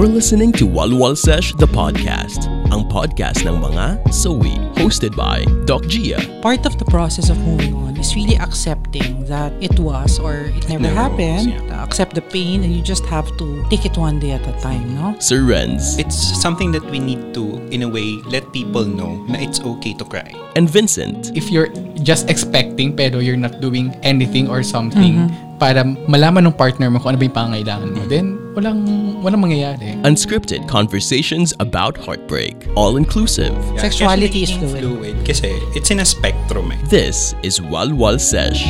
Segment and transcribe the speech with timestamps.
[0.00, 2.48] You're listening to Walwal Sesh, the podcast.
[2.72, 4.56] Ang podcast ng mga sawi.
[4.80, 6.16] Hosted by Doc Gia.
[6.40, 10.64] part of the process of moving on is really accepting that it was or it
[10.72, 11.52] never, never happened.
[11.52, 14.56] was, Accept the pain and you just have to take it one day at a
[14.64, 15.20] time, no?
[15.20, 19.36] Sir Renz It's something that we need to, in a way, let people know na
[19.36, 20.32] it's okay to cry.
[20.56, 21.28] and Vincent.
[21.36, 21.68] if you're
[22.00, 25.28] just expecting pero you're not doing anything or something
[25.60, 28.82] para malaman ng partner mo kung ano ba yung pangailangan mo, then walang,
[29.22, 29.94] walang mangyayari.
[30.02, 32.56] Unscripted conversations about heartbreak.
[32.74, 33.54] All inclusive.
[33.78, 34.82] Sexuality is fluid.
[34.82, 35.16] fluid.
[35.26, 36.78] Kasi it's in a spectrum eh.
[36.90, 38.66] This is Walwal Sesh.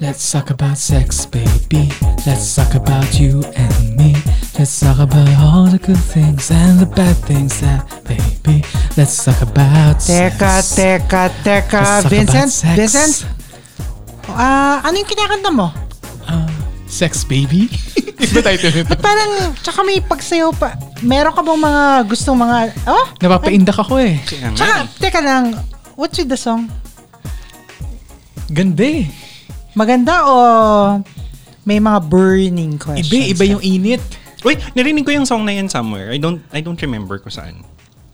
[0.00, 1.92] Let's talk about sex, baby.
[2.24, 4.16] Let's talk about you and me.
[4.56, 8.64] Let's talk about all the good things and the bad things that, baby.
[8.96, 10.72] Let's talk about Teka, sex.
[10.72, 11.84] teka, teka.
[11.84, 12.76] Let's Vincent.
[12.76, 13.49] Vincent.
[14.34, 15.68] Ah, ano yung kinakanta mo?
[16.90, 17.70] Sex, baby?
[18.30, 18.90] Iba title nito.
[18.90, 20.74] Ba't parang, tsaka may pagsayaw pa.
[21.00, 22.56] Meron ka bang mga gustong mga,
[22.90, 23.06] oh?
[23.22, 24.18] Napapaindak ako eh.
[24.26, 25.54] Tsaka, teka lang,
[25.94, 26.66] what's with the song?
[28.50, 29.06] Ganda eh.
[29.78, 30.34] Maganda o
[31.62, 33.06] may mga burning questions?
[33.06, 34.02] Iba, iba yung init.
[34.42, 36.10] Wait, narinig ko yung song na yan somewhere.
[36.10, 37.62] I don't I don't remember ko saan.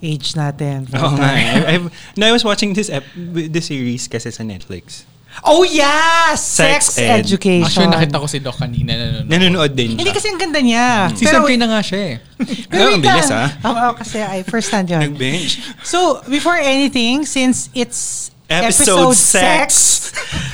[0.05, 0.85] Age natin.
[0.93, 1.47] Oo nga eh.
[1.49, 1.89] I, I've,
[2.21, 3.09] no, I was watching this ep-
[3.49, 5.09] this series kasi sa Netflix.
[5.45, 6.41] Oh yes!
[6.41, 7.21] Sex, Sex ed.
[7.21, 7.65] education.
[7.67, 9.27] Actually, nakita ko si Doc kanina nanonood.
[9.27, 10.15] Nanonood din Hindi siya.
[10.15, 10.87] kasi ang ganda niya.
[11.13, 12.15] Season 3 na nga siya eh.
[12.71, 13.49] pero Ah, ang wait bilis, ah.
[13.65, 15.01] Oo, kasi I first hand yun.
[15.03, 15.61] Nag-bench.
[15.83, 19.71] So, before anything, since it's Episode episode, sex.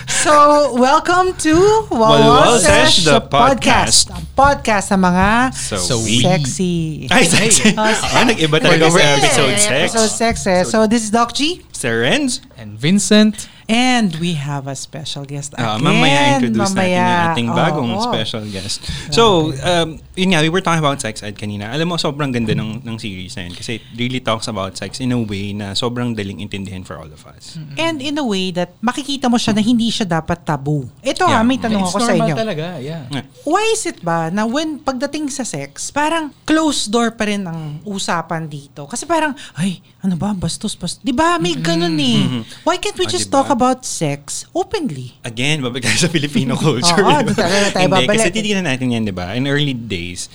[0.08, 0.33] so
[0.72, 1.53] welcome to
[1.92, 4.08] Walwal Sesh, Sesh, the the podcast.
[4.08, 7.05] Ang podcast sa mga So, sexy.
[7.12, 7.77] Ay, sexy.
[7.77, 7.84] Oh,
[8.16, 9.92] Ah, nag-iba talaga sa episode sex.
[9.92, 10.64] Episode sex eh.
[10.64, 11.60] So, this is Doc G.
[11.83, 12.38] Sir Renz.
[12.55, 13.50] And Vincent.
[13.66, 15.83] And we have a special guest Ah, again.
[15.83, 17.33] mamaya introduce natin yung Mamaya.
[17.33, 18.05] ating bagong oo.
[18.06, 18.78] special guest.
[19.11, 21.72] So, um, yun nga, we were talking about sex ed kanina.
[21.72, 25.00] Alam mo, sobrang ganda ng, ng series na yun kasi it really talks about sex
[25.00, 27.56] in a way na sobrang daling intindihin for all of us.
[27.75, 30.87] And in a way that makikita mo siya na hindi siya dapat tabu.
[31.00, 31.43] Ito ha, Yeah.
[31.43, 32.34] may tanong It's ako sa normal inyo.
[32.37, 33.03] talaga, yeah.
[33.43, 37.81] Why is it ba na when pagdating sa sex, parang closed door pa rin ang
[37.82, 38.84] usapan dito?
[38.84, 40.98] Kasi parang, ay, ano ba, bastos, bastos.
[40.98, 42.42] Di ba, may ganun eh.
[42.62, 43.38] Why can't we Ah, just diba?
[43.38, 45.14] talk about sex openly?
[45.22, 46.98] Again, babalik tayo sa Filipino culture.
[46.98, 47.22] Oo, di ba?
[47.24, 48.18] doon talaga tayo Hindi, babalik.
[48.18, 49.30] kasi titignan natin yan, di ba?
[49.32, 50.26] In early days,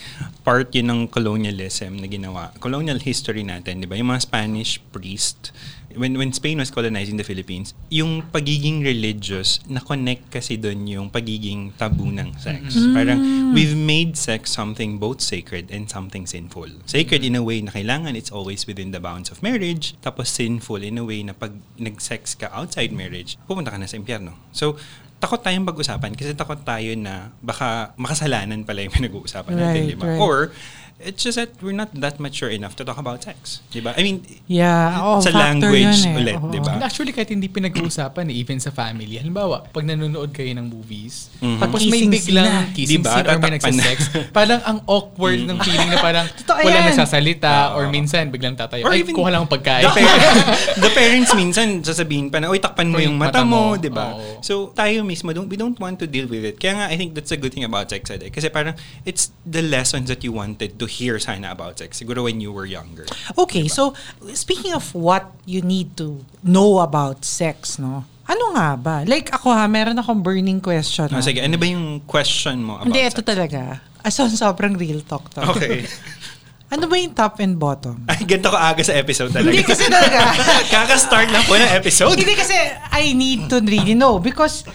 [0.41, 2.55] part yun ng colonialism na ginawa.
[2.57, 3.93] Colonial history natin, di ba?
[3.93, 5.51] Yung mga Spanish priest,
[5.97, 11.73] when when Spain was colonizing the Philippines, yung pagiging religious, na-connect kasi doon yung pagiging
[11.75, 12.77] tabu ng sex.
[12.93, 13.19] Parang,
[13.51, 16.69] we've made sex something both sacred and something sinful.
[16.85, 20.79] Sacred in a way na kailangan it's always within the bounds of marriage, tapos sinful
[20.79, 24.37] in a way na pag nag-sex ka outside marriage, pupunta ka na sa impyerno.
[24.53, 24.77] So,
[25.17, 29.97] takot tayong pag-usapan kasi takot tayo na baka makasalanan pala yung pinag-uusapan natin, Right, di
[29.97, 30.05] ba?
[30.13, 30.21] right.
[30.21, 30.53] Or,
[30.99, 33.93] it's just that we're not that mature enough to talk about sex, di ba?
[33.93, 36.19] I mean, Yeah, oo, sa language yun eh.
[36.19, 36.49] ulit, Oo.
[36.49, 36.73] di ba?
[36.73, 39.15] And actually, kahit hindi pinag-uusapan, eh, even sa family.
[39.15, 41.59] Halimbawa, pag nanonood kayo ng movies, Mhm.
[41.59, 43.13] tapos may Kissing biglang kissing Diba?
[43.13, 43.97] scene or may nagsasex,
[44.37, 46.25] parang ang awkward ng feeling na parang
[46.65, 46.89] yan.
[46.89, 47.93] nagsasalita or Oo.
[47.93, 48.81] minsan biglang tatayo.
[48.81, 49.85] Or Ay, even- kuha lang ang pagkain.
[49.85, 50.41] The, parents,
[50.83, 54.17] the parents minsan sasabihin pa na, oy, takpan mo yung mata mo, mo." di ba?
[54.17, 54.41] Oo.
[54.41, 56.57] So, tayo mismo, don't, we don't want to deal with it.
[56.57, 58.23] Kaya nga, I think that's a good thing about sex ed.
[58.23, 58.33] eh.
[58.33, 61.99] Kasi parang, it's the lessons that you wanted to hear sana about sex.
[61.99, 63.05] Siguro when you were younger.
[63.37, 63.93] Okay, so
[64.33, 68.07] speaking of what you need to know about sex, no?
[68.27, 68.95] Ano nga ba?
[69.07, 71.07] Like ako ha, meron akong burning question.
[71.13, 71.23] Oh, ha?
[71.23, 73.13] sige, ano ba yung question mo about Hindi, sex?
[73.15, 73.79] ito talaga.
[74.03, 75.43] Ah, so, sobrang real talk to.
[75.55, 75.87] Okay.
[76.73, 78.03] ano ba yung top and bottom?
[78.11, 79.51] Ay, ganito ka aga sa episode talaga.
[79.51, 80.19] Hindi kasi talaga.
[80.75, 82.19] Kaka-start lang po ng episode.
[82.19, 82.55] Hindi kasi
[82.91, 84.67] I need to really know because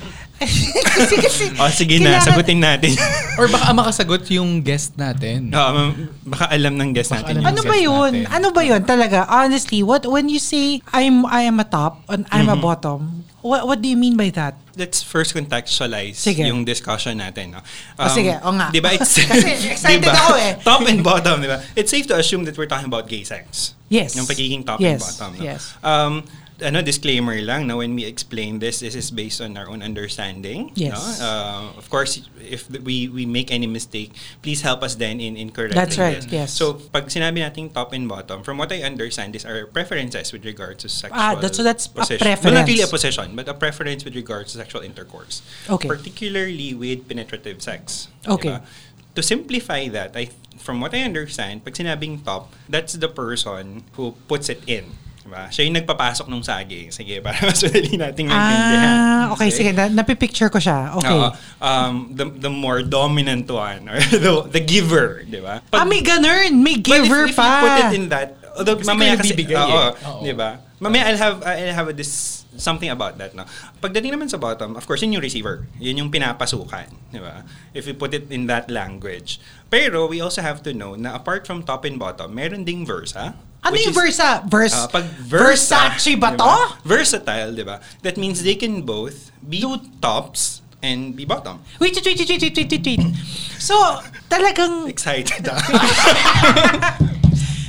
[0.45, 2.93] kasi, kasi, O, sige na, kailangan- sagutin natin.
[3.39, 5.49] or baka makasagot yung guest natin.
[5.49, 5.91] Oo, ma'am,
[6.23, 7.43] baka alam ng guest Baka natin.
[7.43, 8.13] Ano ba yun?
[8.21, 8.31] natin.
[8.31, 9.25] Ano ba yun talaga?
[9.27, 12.55] Honestly, what when you say I'm I am a top and I'm Mm-hmm.
[12.55, 13.01] a bottom,
[13.41, 14.59] what what do you mean by that?
[14.73, 16.43] Let's first contextualize Sige.
[16.43, 17.53] yung discussion natin.
[17.53, 17.61] No?
[17.95, 18.73] O, sige, o nga.
[18.73, 18.89] Di ba?
[18.91, 20.17] It's, Kasi excited di ba?
[20.17, 20.53] ako eh.
[20.61, 21.61] Top and bottom, di ba?
[21.73, 23.77] It's safe to assume that we're talking about gay sex.
[23.93, 24.17] Yes.
[24.17, 25.31] Yung pagiging top Yes, and bottom.
[25.37, 25.45] No?
[25.45, 25.77] yes.
[25.85, 26.25] Um,
[26.63, 30.71] ano, disclaimer lang na when we explain this, this is based on our own understanding.
[30.75, 31.21] Yes.
[31.21, 31.27] No?
[31.27, 35.51] Uh, of course, if we we make any mistake, please help us then in, in
[35.51, 36.31] correcting That's right, this.
[36.33, 36.49] yes.
[36.55, 40.47] So, pag sinabi nating top and bottom, from what I understand, is our preferences with
[40.47, 42.25] regards to sexual Ah, that's- so that's a position.
[42.43, 45.43] Well, not really a position, but a preference with regards to sexual intercourse.
[45.69, 45.89] Okay.
[45.91, 48.09] Particularly with penetrative sex.
[48.25, 48.57] Okay.
[48.57, 48.65] Diba?
[49.13, 50.33] To simplify that, I
[50.63, 54.95] from what I understand, pag sinabing top, that's the person who puts it in.
[55.23, 55.47] Diba?
[55.49, 56.91] Siya yung nagpapasok nung saging.
[56.91, 58.91] Sige, para mas madali nating maintindihan.
[58.91, 59.71] Ah, okay, sige.
[59.71, 60.99] Na, napipicture ko siya.
[60.99, 61.15] Okay.
[61.15, 61.31] Oo.
[61.63, 65.63] um, the, the more dominant one, or the, the giver, di ba?
[65.71, 66.59] ah, may ganun.
[66.59, 67.47] May But if- giver if, pa.
[67.47, 68.29] you put it in that,
[68.59, 69.91] although Kasi mamaya kasi, nagbibigay oo, eh.
[70.11, 70.23] Oo.
[70.27, 70.59] di ba?
[70.83, 73.31] Mamaya I'll have, I'll have a this, something about that.
[73.39, 73.47] No?
[73.79, 75.71] Pagdating naman sa bottom, of course, yun yung receiver.
[75.79, 76.91] Yun yung pinapasukan.
[77.15, 77.47] Di ba?
[77.71, 79.39] If you put it in that language.
[79.71, 83.39] Pero we also have to know na apart from top and bottom, meron ding versa.
[83.63, 84.43] Ano yung versa?
[84.43, 86.55] Verse, Ah, pag versa, Versace ba di to?
[86.83, 87.79] Versatile, di ba?
[88.03, 89.63] That means they can both be
[90.03, 91.63] tops and be bottom.
[91.79, 93.15] Wait, wait, wait, wait, wait, wait, wait, wait.
[93.63, 93.79] So,
[94.27, 95.55] talagang, Excited ah.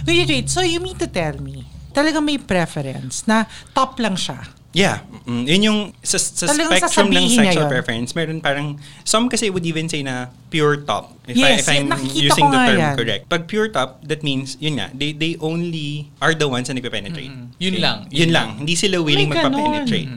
[0.10, 0.48] wait, wait, wait.
[0.50, 3.46] So, you mean to tell me, talagang may preference na
[3.78, 4.42] top lang siya.
[4.74, 5.06] Yeah.
[5.24, 7.72] Mm, yun yung sa, sa Talagang spectrum ng sexual yun.
[7.72, 11.14] preference, meron parang, some kasi would even say na pure top.
[11.24, 12.96] If, I, Yes, if I'm using ko the nga term yan.
[12.98, 13.24] correct.
[13.30, 17.32] Pag pure top, that means, yun nga, they, they only are the ones na nagpe-penetrate.
[17.56, 18.10] Yun lang.
[18.10, 18.58] Yun lang.
[18.58, 19.54] Hindi sila willing May ganon.
[19.54, 20.10] magpa-penetrate.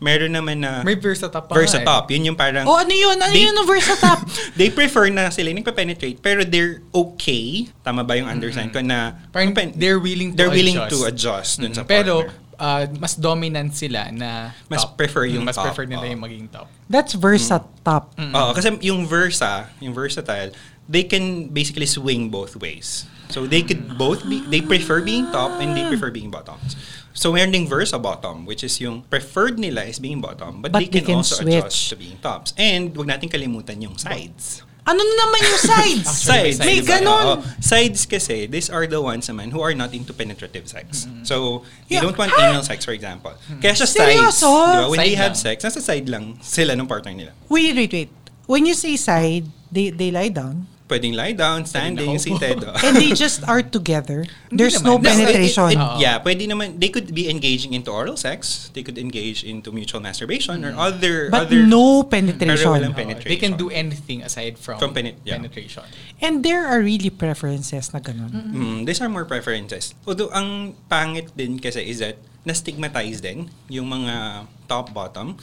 [0.00, 1.86] Meron naman na May versatop pa versa nga eh.
[1.86, 2.04] top.
[2.08, 3.14] Yun yung parang, O ano yun?
[3.14, 4.24] Ano They- yun ang versa top?
[4.56, 7.68] they prefer na sila yung nagpa-penetrate pero they're okay.
[7.80, 10.90] Tama ba yung understand ko na Parang pen- they're willing to they're willing adjust.
[10.90, 12.24] to adjust dun sa Pero,
[12.60, 14.94] ah, mas dominant sila na Mas top.
[14.94, 16.12] prefer yung Mas top, prefer nila oo.
[16.12, 16.68] yung maging top.
[16.86, 18.12] That's versa top.
[18.14, 20.52] Oo, kasi yung versa, yung versatile,
[20.84, 23.08] they can basically swing both ways.
[23.30, 26.74] So they could both be, they prefer being top and they prefer being bottoms.
[27.14, 30.82] So meron ding versa bottom, which is yung preferred nila is being bottom, but, But
[30.82, 31.62] they, they can can also switch.
[31.62, 32.54] adjust to being tops.
[32.58, 34.62] And wag natin kalimutan yung sides.
[34.90, 36.08] Ano na naman yung sides?
[36.10, 36.58] Actually, Sides.
[36.60, 36.98] May diba?
[36.98, 37.22] ganon.
[37.22, 37.34] Oo.
[37.62, 41.06] Sides kasi, these are the ones naman who are not into penetrative sex.
[41.22, 42.02] So, they Yeah.
[42.02, 43.30] don't want anal sex, for example.
[43.62, 44.42] Kaya siya sides.
[44.42, 44.90] Diba?
[44.90, 45.44] When Side they have lang.
[45.46, 47.32] sex, nasa side lang sila ng partner nila.
[47.46, 48.10] Wait, wait, wait.
[48.50, 50.66] When you say side, they they lie down.
[50.90, 52.66] Pwedeng lie down, standing, seated.
[52.66, 52.74] oh.
[52.82, 54.26] And they just are together.
[54.50, 55.06] There's no naman.
[55.06, 55.70] No, it- penetration.
[55.70, 56.02] it- it- Oo.
[56.02, 56.82] yeah, pwede naman.
[56.82, 58.74] They could be engaging into oral sex.
[58.74, 61.30] They could engage into mutual masturbation or other...
[61.30, 62.90] But other, no Pero penetration.
[62.90, 63.30] penetration.
[63.30, 65.38] They can do anything aside from, From penet- yeah.
[65.38, 65.86] penetration.
[66.18, 68.34] And there are really preferences na ganun.
[68.34, 69.94] Mm, these are more preferences.
[70.10, 75.36] Although, ang pangit din kasi is that na-stigmatize din yung mga top-bottom.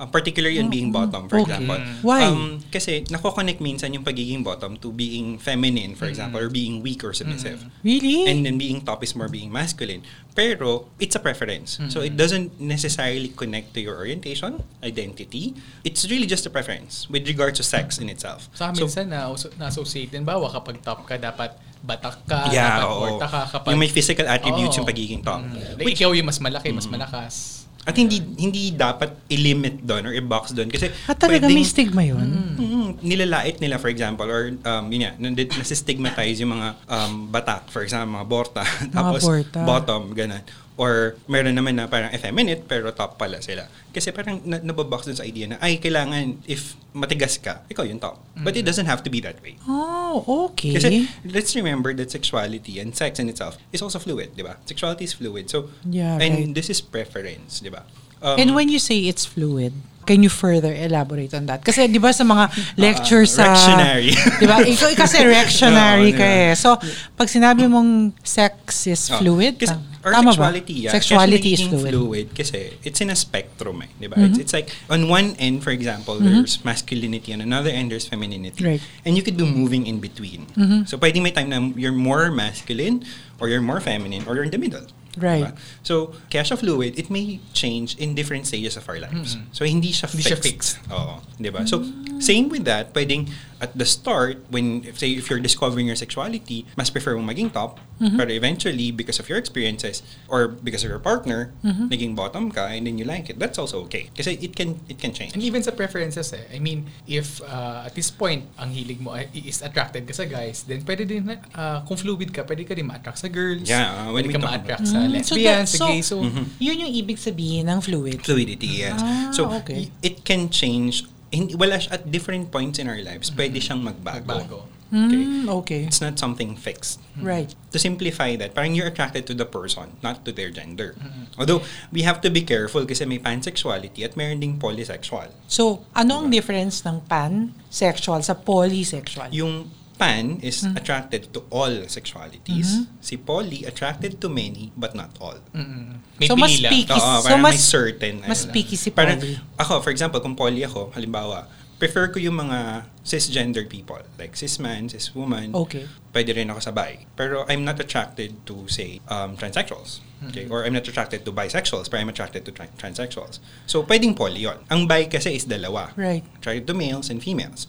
[0.00, 1.60] Uh, particularly in being bottom, for Okay.
[1.60, 1.76] example.
[2.00, 2.24] Why?
[2.24, 7.04] Um, kasi nako-connect minsan yung pagiging bottom to being feminine, for example, or being weak
[7.04, 7.68] or submissive.
[7.84, 8.24] Really?
[8.24, 10.00] And then being top is more being masculine.
[10.32, 11.76] Pero, it's a preference.
[11.92, 15.52] So, it doesn't necessarily connect to your orientation, identity.
[15.84, 18.48] It's really just a preference with regard to sex in itself.
[18.56, 19.28] Sa So, minsan na,
[19.60, 21.52] na-associate din, bawa kapag top ka, dapat
[21.84, 23.20] batak ka, yeah, dapat oo.
[23.20, 23.28] ka.
[23.52, 24.80] Kapag, Yung may physical attributes Oo.
[24.80, 25.44] yung pagiging top.
[25.44, 25.76] Mm.
[25.76, 27.59] Like, ikaw yung mas malaki, mas malakas.
[27.90, 31.66] At hindi hindi dapat i-limit doon or i-box doon kasi At Ah, talaga may pwedeng-
[31.66, 32.28] stigma yun.
[32.54, 35.12] Mm, nilalait nila for example or um, yun nga,
[35.58, 38.62] nasi-stigmatize yung mga um, batak, for example, mga borta,
[38.94, 39.60] tapos borta.
[39.66, 40.42] bottom, ganun.
[40.76, 43.68] Or meron naman na parang effeminate pero top pala sila.
[43.92, 48.00] Kasi parang na, nababox dun sa idea na, ay, kailangan if matigas ka, ikaw yung
[48.00, 48.16] top.
[48.34, 49.60] But it doesn't have to be that way.
[49.68, 50.72] Oh, okay.
[50.72, 50.88] Kasi
[51.28, 54.56] let's remember that sexuality and sex in itself is also fluid, di ba?
[54.64, 55.52] Sexuality is fluid.
[55.52, 56.54] So, Yeah, and right.
[56.56, 57.84] this is preference, di ba?
[58.20, 59.72] Um, And when you say it's fluid,
[60.04, 61.60] can you further elaborate on that?
[61.64, 62.50] Kasi 'di ba sa mga
[62.84, 64.12] lectures sa rectionary.
[64.12, 64.60] 'di ba?
[64.60, 66.52] Ikaw kasi rectionary Oo, ka eh.
[66.52, 66.76] So,
[67.14, 69.72] pag sinabi mong sex is Oh, fluid, Kasi,
[70.04, 70.80] or tama sexuality, ba?
[70.80, 70.92] yeah.
[70.92, 72.26] Sexuality is nagiging fluid.
[72.34, 73.90] Kasi it's in a spectrum eh.
[74.00, 74.16] Diba?
[74.18, 78.64] It's, it's like, on one end, for example, there's masculinity, on another end, there's femininity.
[78.64, 78.82] Right.
[79.04, 80.48] And you could be moving in between.
[80.86, 83.04] So, pwedeng may time na you're more masculine,
[83.40, 84.86] or you're more feminine, or you're in the middle.
[85.18, 85.50] Right.
[85.50, 85.58] Diba?
[85.82, 89.36] So, kaya siya fluid, it may change in different stages of our lives.
[89.50, 90.30] So, hindi siya Hindi fixed.
[90.30, 90.72] siya fixed.
[90.90, 91.18] Oo.
[91.40, 91.66] Diba?
[91.66, 91.82] So,
[92.20, 96.64] same with that, pwedeng at the start, when, if, say, if you're discovering your sexuality,
[96.76, 100.98] mas prefer mo maging top, pero eventually, because of your experiences, or because of your
[100.98, 104.08] partner, naging bottom ka, and then you like it, that's also okay.
[104.16, 105.34] Kasi it can, it can change.
[105.36, 106.48] And even sa preferences eh.
[106.48, 110.24] I mean, if uh, at this point, ang hilig mo ay- is attracted ka sa
[110.24, 113.68] guys, then pwede din, uh, kung fluid ka, pwede ka din ma-attract sa girls.
[113.68, 116.06] Yeah, uh, when pwede we ka ma-attract sa Mm, lesbians, that- sa gays.
[116.06, 116.20] So,
[116.60, 118.20] yun yung ibig sabihin ng fluid.
[118.20, 119.00] Fluidity, yes.
[119.00, 119.88] Ah, so, okay.
[120.04, 124.26] it can change, hindi, wala siya, at different points in our lives, pwede siyang magbago.
[124.26, 124.58] magbago.
[124.90, 125.22] Okay.
[125.22, 125.86] Mm, okay.
[125.86, 126.98] It's not something fixed.
[127.14, 127.54] Right.
[127.70, 130.98] to simplify that, parang you're attracted to the person, not to their gender.
[131.38, 131.62] Although,
[131.94, 135.30] we have to be careful kasi may pansexuality at meron ding polysexual.
[135.46, 139.30] So, ano ang difference ng pansexual sa polysexual?
[139.30, 142.88] Yung pan is attracted to all sexualities.
[142.98, 145.36] Si poly, attracted to many, but not all.
[145.52, 146.00] Mm-mm.
[146.16, 146.72] May So, mas lang.
[146.72, 146.96] picky.
[146.96, 148.24] Oo, so, mas- certain.
[148.24, 148.54] mas ano lang.
[148.56, 149.36] picky si Parang, poly.
[149.60, 151.44] Ako, for example, kung poly ako, halimbawa,
[151.76, 154.00] prefer ko yung mga cisgender people.
[154.16, 155.52] Like cis man, cis woman.
[155.52, 155.84] Okay.
[156.12, 157.04] Pwede rin ako sabay.
[157.12, 160.00] Pero I'm not attracted to, say, um, transsexuals.
[160.28, 160.44] Okay?
[160.52, 163.40] Or I'm not attracted to bisexuals, but I'm attracted to tran- transsexuals.
[163.64, 164.60] So, pwedeng poly yun.
[164.68, 165.96] Ang bi kasi is dalawa.
[165.96, 166.24] Right.
[166.36, 167.66] Attracted to males and females.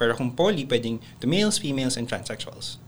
[0.00, 2.80] Pero kung poly, pwedeng to males, females, and transsexuals.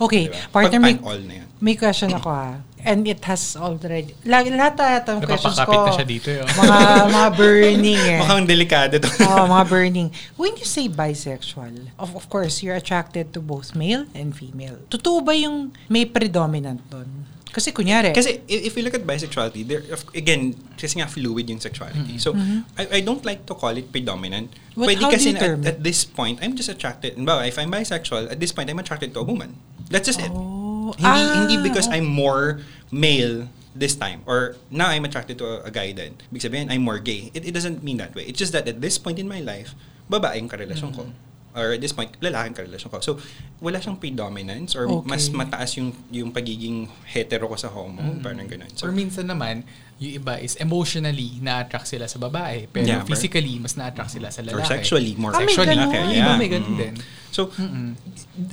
[0.00, 0.50] Okay, Diba?
[0.50, 1.48] partner, may, pan-all na yan.
[1.62, 2.58] may question ako ha.
[2.82, 6.42] And it has already, lagi, lahat ata ng questions ko, Napapakapit na siya dito, eh.
[6.46, 6.78] mga,
[7.10, 8.18] mga burning eh.
[8.22, 9.08] Mukhang delikado to.
[9.26, 10.08] oh, mga burning.
[10.38, 14.78] When you say bisexual, of, of course, you're attracted to both male and female.
[14.90, 17.37] Totoo ba yung may predominant doon?
[17.48, 19.82] Kasi kunyari, Kasi if you look at bisexuality, there
[20.14, 22.20] again, kasi nga fluid yung sexuality.
[22.20, 22.36] So,
[22.76, 24.52] I, I don't like to call it predominant.
[24.76, 25.68] But Pwede how do kasi you na term at, it?
[25.68, 27.16] at this point, I'm just attracted.
[27.16, 29.56] Ba, if I'm bisexual, at this point, I'm attracted to a woman.
[29.88, 30.30] That's just it.
[30.30, 32.60] Oh, Hindi, ah, hindi because I'm more
[32.92, 36.16] male this time or now I'm attracted to a, a guy then.
[36.32, 37.30] Ibig sabihin, I'm more gay.
[37.34, 38.24] It, it doesn't mean that way.
[38.24, 39.74] It's just that at this point in my life,
[40.08, 41.12] babae yung karelasyon ko.
[41.58, 41.66] Mm-hmm.
[41.66, 42.98] Or at this point, lalaki yung karelasyon ko.
[43.02, 43.12] So,
[43.58, 45.02] wala siyang predominance or Okay.
[45.04, 47.98] mas mataas yung yung pagiging hetero ko sa homo.
[47.98, 48.22] Mm-hmm.
[48.22, 48.70] Parang ganun.
[48.72, 49.66] So, Or minsan naman,
[49.98, 52.70] yung iba is emotionally na-attract sila sa babae.
[52.70, 54.54] Pero Yeah, physically, mas na-attract sila sa lalaki.
[54.54, 55.74] or sexually, more Ah, may sexually.
[55.74, 55.90] ganun.
[55.90, 55.98] lalaki.
[55.98, 56.78] Yung iba may ganun Mm.
[56.78, 56.94] din.
[57.28, 57.50] So,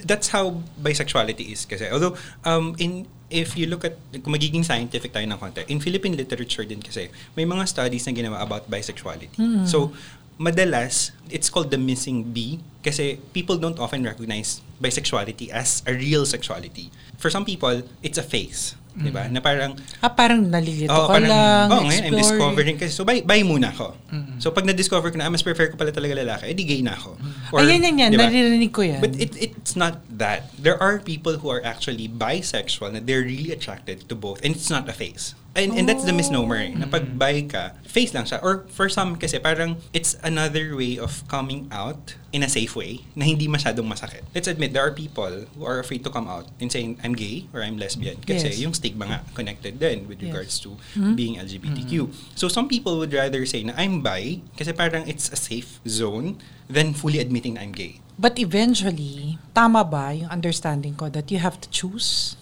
[0.03, 1.87] that's how bisexuality is kasi.
[1.87, 6.13] Although, um, in if you look at, kung magiging scientific tayo ng konti, in Philippine
[6.13, 9.33] literature din kasi, may mga studies na ginawa about bisexuality.
[9.65, 9.93] So,
[10.39, 16.25] madalas, it's called the missing B kasi people don't often recognize bisexuality as a real
[16.25, 16.91] sexuality.
[17.17, 18.75] For some people, it's a phase.
[18.95, 19.27] Di ba?
[19.27, 22.23] Na parang, ah, parang nalilito Oo, ka parang, lang, oh, ngayon, I'm exploring.
[22.23, 22.91] discovering kasi.
[22.95, 23.91] So, buy, buy muna ako.
[24.39, 26.95] So, pag na-discover ko na, ah, mas prefer ko pala talaga lalaki, edi gay na
[26.95, 27.19] ako.
[27.59, 28.09] Ayan, yan, yan.
[28.15, 28.31] di ba?
[28.31, 29.03] Naririnig ko yan.
[29.03, 30.47] But it, it's not that.
[30.55, 34.39] There are people who are actually bisexual na they're really attracted to both.
[34.47, 35.35] And it's not a phase.
[35.55, 38.43] And, and that's the misnomer eh, na pag bi ka, face lang siya.
[38.43, 43.07] Or for some kasi parang it's another way of coming out in a safe way
[43.15, 44.27] na hindi masyadong masakit.
[44.35, 47.47] Let's admit, there are people who are afraid to come out and saying, I'm gay
[47.55, 48.19] or I'm lesbian.
[48.19, 48.59] Kasi Yes.
[48.59, 50.27] yung stigma nga connected din with Yes.
[50.27, 50.75] regards to
[51.15, 52.11] being LGBTQ.
[52.35, 56.35] So some people would rather say na I'm bi kasi parang it's a safe zone
[56.67, 58.03] than fully admitting na I'm gay.
[58.19, 62.35] But eventually, tama ba yung understanding ko that you have to choose?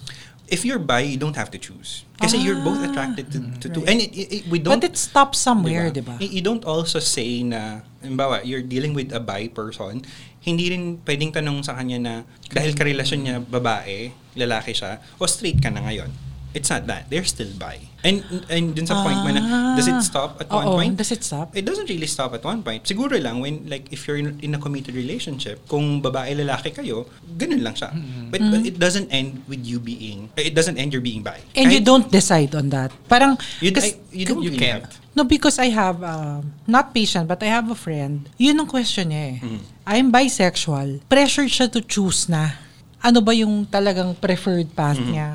[0.48, 2.04] If you're bi, you don't have to choose.
[2.20, 3.84] Kasi you're both attracted to, to two.
[3.86, 4.80] And it, it, it- we don't...
[4.80, 6.16] But it stops somewhere, di ba?
[6.20, 10.04] Y- You don't also say na, halimbawa, you're dealing with a bi person,
[10.44, 12.14] hindi rin pwedeng tanong sa kanya na
[12.52, 16.12] dahil karelasyon niya babae, lalaki siya, o straight ka na ngayon.
[16.54, 17.10] It's not that.
[17.10, 17.82] They're still bi.
[18.04, 19.42] And and dun sa point mo na,
[19.74, 20.70] does it stop at one Ah.
[20.70, 20.94] Oo, point?
[20.94, 21.56] does it stop?
[21.56, 22.84] It doesn't really stop at one point.
[22.84, 27.08] Siguro lang when like if you're in, in a committed relationship, kung babae lalaki kayo,
[27.34, 27.90] ganun lang siya.
[28.30, 31.40] But, but it doesn't end with you being it doesn't end your being bi.
[31.56, 32.92] And you Kahit- don't decide on that.
[33.08, 34.84] Parang, you, I- you don't you really can't.
[34.86, 35.00] have.
[35.16, 38.26] No, because I have, um, not patient, but I have a friend.
[38.36, 39.36] Yun ang question niya eh.
[39.40, 39.62] Mm-hmm.
[39.86, 41.06] I'm bisexual.
[41.08, 42.58] Pressured siya to choose na.
[43.00, 45.14] Ano ba yung talagang preferred path Mm-hmm.
[45.14, 45.30] niya?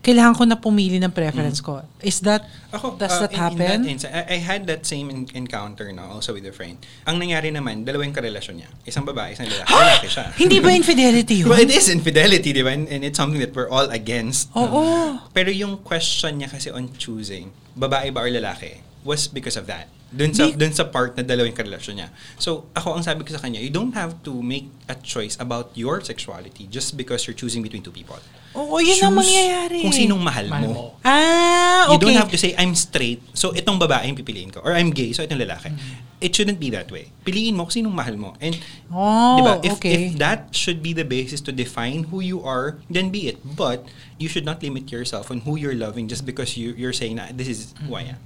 [0.00, 1.84] Kailangan ko na pumili ng preference ko.
[2.00, 3.60] Is that, Ako, does uh, that in- happen?
[3.60, 6.80] In, that instance, I, I had that same en- encounter no, also with a friend.
[7.04, 8.72] Ang nangyari naman, dalawa yung karelasyon niya.
[8.88, 9.68] Isang babae, isang lalaki.
[9.68, 10.24] lalaki siya.
[10.40, 11.52] Hindi ba infidelity yun?
[11.52, 12.72] Well, it is infidelity, di ba?
[12.72, 14.48] And, and it's something that we're all against.
[14.56, 15.20] Oo.
[15.36, 19.92] Pero yung question niya kasi on choosing, babae ba or lalaki, was because of that.
[20.10, 22.08] Dun sa, dun sa part na dalawa yung karelasyon niya.
[22.34, 25.70] So, ako ang sabi ko sa kanya, you don't have to make a choice about
[25.78, 28.18] your sexuality just because you're choosing between two people.
[28.50, 29.78] Oo, yun ang Choose mangyayari.
[29.86, 30.74] Kung sinong mahal, Mahal mo.
[30.74, 30.86] mo.
[31.06, 32.10] Ah, You okay.
[32.10, 34.58] don't have to say, I'm straight, so itong babae yung pipiliin ko.
[34.66, 35.70] Or I'm gay, so itong lalaki.
[35.70, 36.18] Mm-hmm.
[36.20, 37.14] It shouldn't be that way.
[37.24, 38.34] Piliin mo kung sinong mahal mo.
[38.42, 38.58] And,
[38.90, 40.10] Oh, di ba, if, okay.
[40.10, 43.38] if that should be the basis to define who you are, then be it.
[43.40, 43.86] But,
[44.20, 47.30] you should not limit yourself on who you're loving just because you, you're saying na,
[47.32, 48.20] this is who I am.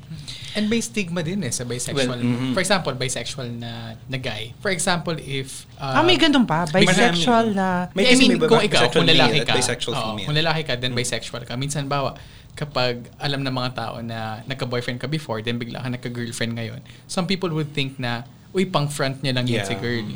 [0.56, 2.09] And may stigma din eh sa bisexual.
[2.11, 2.54] Well, mhm.
[2.56, 4.54] For example, bisexual na, na guy.
[4.64, 5.66] For example, if...
[5.78, 6.54] uh, ah, may ganun pa.
[6.65, 7.59] Bisexual Marami.
[7.59, 7.69] na...
[7.91, 9.95] May I kasi mean, may kung babae, ikaw, bisexual kung lalaki ka, bisexual.
[10.15, 10.25] Mm.
[10.25, 11.55] kung lalaki ka, then bisexual ka.
[11.55, 12.11] Minsan, bawa,
[12.53, 17.27] kapag alam ng mga tao na nagka-boyfriend ka before, then bigla ka nagka-girlfriend ngayon, some
[17.27, 19.67] people would think na, uy, pang front niya lang Yeah.
[19.67, 20.07] si girl.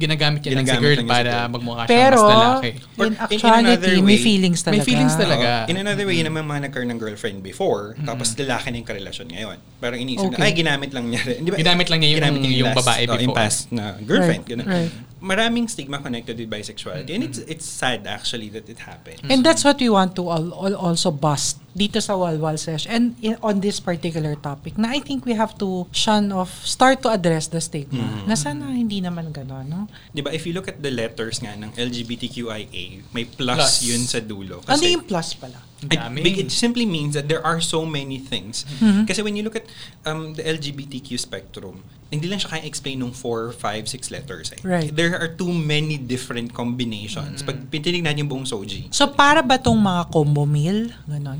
[0.00, 1.52] Ginagamit niya lang si Ginagamit girl lang si para girl.
[1.52, 2.70] magmukha siyang Pero, mas lalaki.
[2.70, 4.72] in Or in- in actuality, another may way, feelings talaga.
[4.72, 5.50] may feelings talaga.
[5.60, 5.68] Oo.
[5.68, 9.26] In another way, yun naman mga nagkaroon ng girlfriend before, tapos lalaki na yung karelasyon
[9.28, 9.56] ngayon.
[9.76, 10.40] Parang iniisip Okay.
[10.40, 11.20] na, ay, ginamit lang niya.
[11.20, 11.38] rin.
[11.44, 11.56] Di ba?
[11.58, 13.36] Ginamit lang niya yung- Ginamit niya yung last- babae oh, Yung before.
[13.36, 14.40] past na girlfriend.
[14.40, 14.66] Right, ganun.
[14.72, 14.92] right.
[15.20, 17.14] Maraming stigma connected with bisexuality.
[17.14, 19.20] And it's it's sad actually that it happened.
[19.28, 23.14] And that's what we want to all, all also bust dito sa Walwal Sesh and
[23.22, 27.08] in, on this particular topic na I think we have to shun off, start to
[27.10, 28.02] address the stigma.
[28.02, 28.26] Mm-hmm.
[28.26, 29.86] Na sana hindi naman gano'n, no?
[30.10, 33.74] Di ba, if you look at the letters nga ng LGBTQIA, may plus, Plus.
[33.86, 34.62] yun sa dulo.
[34.66, 35.70] Ano yung plus pala?
[35.80, 35.96] It,
[36.44, 38.68] it simply means that there are so many things.
[38.84, 39.08] Mm-hmm.
[39.08, 39.64] Kasi when you look at
[40.04, 44.50] um, the LGBTQ spectrum, hindi lang siya kaya explain ng 4, 5, 6 letters.
[44.52, 44.60] Eh.
[44.66, 44.90] Right.
[44.90, 47.46] There are too many different combinations.
[47.46, 50.90] Pag pitinig natin yung buong Soji, So, para ba tong mga combo meal?
[51.06, 51.38] Ganon?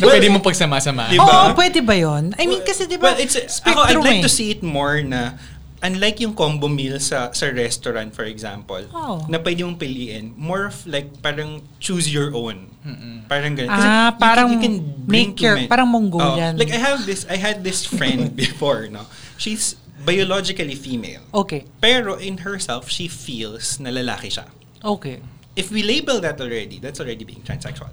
[0.00, 1.08] Na pwede mong pagsama-sama.
[1.08, 1.24] Diba?
[1.24, 2.32] Oo, pwede ba yun?
[2.36, 4.26] I mean, kasi di ba, Well, it's, ako, I'd like eh.
[4.26, 5.36] to see it more na
[5.80, 9.24] unlike yung combo meal sa sa restaurant for example Oh.
[9.32, 12.68] na pwede mong piliin more of like parang choose your own
[13.32, 16.52] parang ganun Ah, parang you can, you can bring make your- men- parang Mongolian.
[16.52, 19.08] Oh, like I have this I had this friend before no
[19.40, 21.64] she's biologically female Okay.
[21.80, 24.52] pero in herself she feels na lalaki siya
[24.84, 25.24] Okay.
[25.56, 27.88] if we label that already that's already being transsexual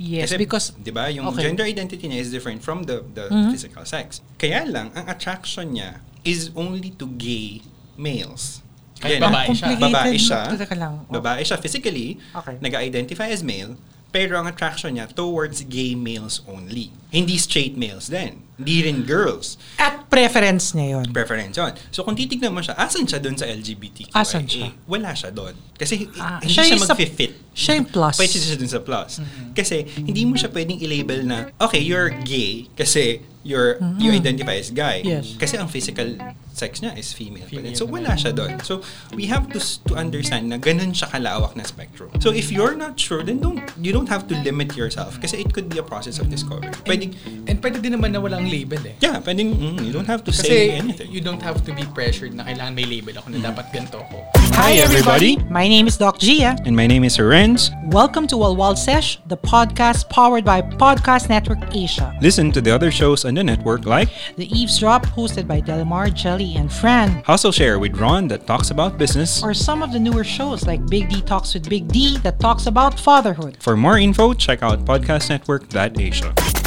[0.00, 1.48] Yes, kasi, because, 'di ba, yung Okay.
[1.48, 3.52] gender identity niya is different from the the Mhm.
[3.52, 4.24] physical sex.
[4.36, 7.60] Kaya lang ang attraction niya is only to gay
[7.94, 8.62] males.
[9.02, 9.68] Kahit Again, babae siya.
[9.76, 10.40] Babae siya.
[10.78, 10.94] Lang.
[11.10, 12.54] Babae siya physically, Okay.
[12.62, 13.74] nag-identify as male,
[14.14, 16.94] pero ang attraction niya towards gay males only.
[17.10, 18.46] Hindi straight males din.
[18.54, 19.58] Hindi rin girls.
[19.74, 21.10] At preference niya yun.
[21.10, 21.74] Preference yun.
[21.90, 24.14] So kung titignan mo siya, asan siya doon sa LGBTQIA?
[24.14, 24.70] Asan siya?
[24.86, 25.58] Wala siya doon.
[25.74, 27.32] Kasi Ah, hindi siya siya, mag-fit.
[27.52, 28.16] Siya yung plus.
[28.16, 29.20] Pwede siya dun sa plus.
[29.52, 34.70] Kasi hindi mo siya pwedeng i-label na, okay, you're gay kasi you're, you identify as
[34.70, 35.02] guy.
[35.02, 35.34] Yes.
[35.34, 36.14] Kasi ang physical
[36.54, 37.42] sex niya is female.
[37.44, 38.62] Female So wala siya doon.
[38.62, 38.80] So
[39.12, 42.08] we have to to understand na ganun siya kalawak na spectrum.
[42.22, 45.50] So if you're not sure, then don't you don't have to limit yourself kasi it
[45.50, 46.70] could be a process of discovery.
[46.86, 47.12] Pwede,
[47.50, 48.94] And pwede din naman na walang label eh.
[49.02, 51.10] yeah, pwedeng, mm, you don't have to Kasi say anything.
[51.10, 54.22] you don't have to be pressured na kailangan may label ako na dapat ganito ako.
[54.54, 55.36] Hi, everybody.
[55.50, 56.56] My name is Doc Gia.
[56.64, 57.70] And my name is Renz.
[57.90, 62.16] Welcome to Walwal Sesh, the podcast powered by Podcast Network Asia.
[62.20, 66.54] Listen to the other shows on the network like The Eavesdrop, hosted by Delamar, Jelly,
[66.56, 67.22] and Fran.
[67.24, 69.42] Hustle Share with Ron that talks about business.
[69.42, 72.66] Or some of the newer shows like Big D Talks with Big D that talks
[72.66, 73.56] about fatherhood.
[73.60, 76.61] For more info, check out podcastnetwork.asia.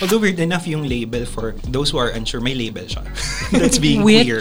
[0.00, 3.04] Although weird enough yung label for those who are unsure, may label siya.
[3.52, 4.24] That's being Which?
[4.26, 4.40] queer.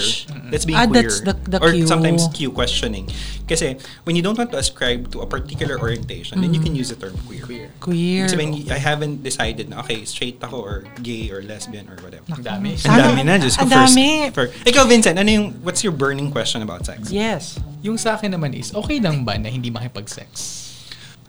[0.52, 1.04] That's being Ah, queer.
[1.04, 1.86] that's the- the or Q.
[1.88, 3.12] sometimes Q questioning.
[3.46, 6.90] Kasi when you don't want to ascribe to a particular orientation, then you can use
[6.90, 7.42] the term queer.
[7.44, 7.68] Queer.
[7.82, 8.26] Queer.
[8.30, 12.24] So when I haven't decided na, okay, straight ako or gay or lesbian or whatever.
[12.30, 12.78] Ang dami.
[12.86, 14.30] Ang dami na, ko, ang dami.
[14.34, 14.54] first.
[14.64, 17.10] Ikaw, Vincent, ano yung, what's your burning question about sex?
[17.10, 17.58] Yes.
[17.82, 20.69] Yung sa akin naman is, okay lang ba na hindi makipag-sex?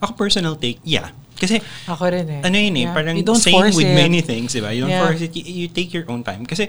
[0.01, 1.13] Ako personal take, yeah.
[1.37, 2.41] Kasi Ako rin eh.
[2.45, 2.93] ano yun eh, Yeah.
[2.93, 3.97] parang You don't same force with it.
[3.97, 4.73] many things, di ba?
[4.73, 5.05] You don't Yeah.
[5.09, 6.45] force it, you, you take your own time.
[6.45, 6.69] Kasi,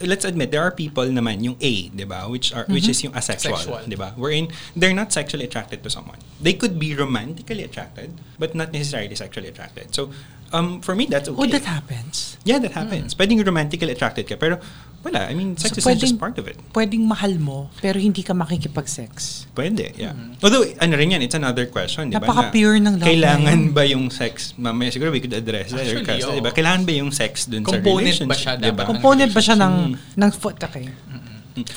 [0.00, 2.28] let's admit, there are people naman, yung A, di ba?
[2.28, 3.84] Which, are, which is yung asexual, Sexual.
[3.88, 4.12] di ba?
[4.16, 6.20] Wherein, they're not sexually attracted to someone.
[6.40, 9.92] They could be romantically attracted, but not necessarily sexually attracted.
[9.96, 10.12] So,
[10.52, 11.36] um, for me, that's okay.
[11.40, 12.36] Oh, that happens.
[12.44, 13.12] Yeah, that happens.
[13.14, 14.56] Pwedeng romantically attracted ka, pero
[15.00, 15.24] wala.
[15.24, 16.56] I mean, sex So, is not just pwedeng- part of it.
[16.70, 19.46] Pwedeng mahal mo, pero hindi ka makikipag-sex.
[19.50, 20.12] Pwede, yeah.
[20.38, 22.22] Although, ano rin yan, it's another question, di ba?
[22.22, 26.04] Napaka-pure ng love Kailangan na ba yung sex, mamaya siguro we could address that, Actually,
[26.04, 26.38] Actually, oo.
[26.38, 26.52] di ba?
[26.52, 28.28] Kailangan ba yung sex dun sa Component relationship?
[28.28, 28.68] ba siya di ba?
[28.70, 28.86] dapat?
[28.86, 29.74] Component ba siya ng,
[30.14, 30.56] ng foot?
[30.58, 30.86] Okay.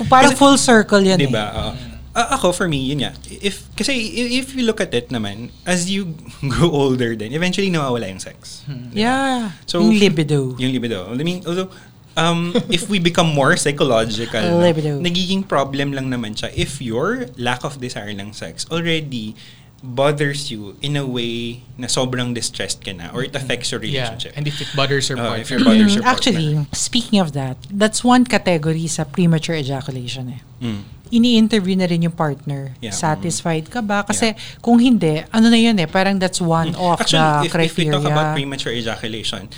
[0.06, 1.32] Parang Kasi- full circle yan Di eh.
[1.32, 1.46] ba?
[1.54, 1.72] Oo.
[2.14, 3.10] Ah, ako, for me, yun nga.
[3.42, 6.14] If, kasi i- if you look at it naman, as you
[6.46, 8.62] grow older then, eventually nawawala yung sex.
[8.94, 9.50] Yeah.
[9.66, 10.54] So, yung libido.
[10.62, 11.10] Yung libido.
[11.10, 11.74] I mean, although,
[12.15, 14.62] um, if we become more psychological, no,
[14.99, 19.36] nagiging problem lang naman siya if your lack of desire ng sex already
[19.84, 24.08] bothers you in a way na sobrang distressed ka na or it affects your Yeah.
[24.08, 24.32] relationship.
[24.39, 25.43] And if it bothers your Oh, partner.
[25.43, 26.15] if your bothers Mm, your partner.
[26.15, 30.41] actually, speaking of that, that's one category sa premature ejaculation eh.
[30.63, 30.82] Mm.
[31.13, 32.80] Ini-interview na rin yung partner.
[32.80, 32.95] Yeah.
[32.95, 34.08] Satisfied ka ba?
[34.08, 37.02] Kasi kung hindi, ano na yun eh, parang that's one of Mm.
[37.04, 37.91] Actually, the if, if we criteria.
[37.91, 39.52] talk about premature ejaculation,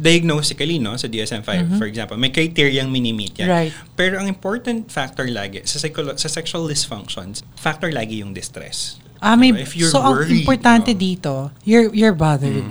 [0.00, 3.46] diagnostically, no, sa DSM-5, for example, may criteria ang mini-meet yan.
[3.46, 3.52] Mm-hmm.
[3.52, 3.72] Right.
[3.94, 8.96] Pero ang important factor lagi, sa, psycholo- sa sexual dysfunctions, factor lagi yung distress.
[9.20, 9.60] ah, may, Diba?
[9.60, 10.98] If you're so, ang worried, importante no?
[10.98, 11.32] dito,
[11.68, 12.64] you're, you're bothered.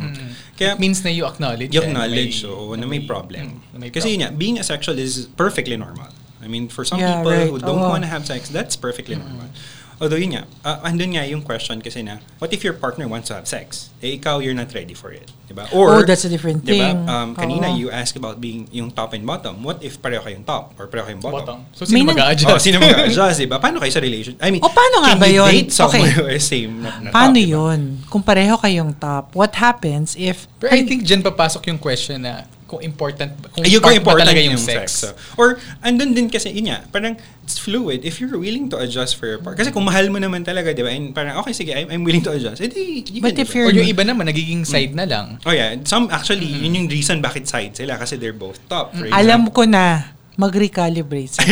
[0.58, 1.70] Kaya, It means na you acknowledge.
[1.70, 3.62] you acknowledge may- so, na may problem.
[3.72, 4.14] Na may Kasi problem.
[4.18, 6.10] yun nga, being asexual is perfectly normal.
[6.42, 7.48] I mean, for some Yeah, people right.
[7.48, 7.94] who don't Oo.
[7.94, 9.54] want to have sex, that's perfectly normal.
[10.00, 13.28] Although yun nga, uh, andun nga yung question kasi na, what if your partner wants
[13.28, 13.92] to have sex?
[14.00, 15.28] Eh, ikaw, you're not ready for it.
[15.44, 15.68] Diba?
[15.76, 16.96] Oh, that's a different diba, thing.
[17.04, 17.76] Um, kanina, Oo.
[17.76, 19.60] you asked about being yung top and bottom.
[19.60, 21.68] What if pareho kayong top or pareho kayong bottom?
[21.68, 21.76] Bottom.
[21.76, 22.48] So, sino mag-a-adjust?
[22.48, 23.60] Oh, sino mag-adjust, diba?
[23.60, 24.40] Paano kayo sa relation?
[24.40, 25.52] I mean, O, paano nga can ba you yun?
[25.52, 26.16] date someone Okay.
[26.16, 27.56] who is same na, na Paano top, diba?
[27.60, 27.80] yun?
[28.08, 30.48] Kung pareho kayong top, what happens if...
[30.64, 34.02] Pero I think dyan papasok yung question na kung important, kung Ayun part kung ba
[34.06, 34.78] important talaga yung yung sex.
[34.78, 34.90] sex.
[35.02, 38.06] So, or, andun din kasi, yun nga, parang it's fluid.
[38.06, 39.58] If you're willing to adjust for your partner.
[39.58, 40.94] Kasi kung mahal mo naman talaga, di ba?
[40.94, 42.62] And parang, okay, sige, I'm, I'm willing to adjust.
[42.62, 45.42] Eh, di, you But can if you're- Or yung iba naman, nagiging side na lang.
[45.44, 47.98] Oh yeah, some actually, yun yung reason bakit side sila.
[47.98, 48.94] Kasi they're both top.
[48.94, 49.54] For Alam example.
[49.58, 51.36] ko na, mag-recalibrate.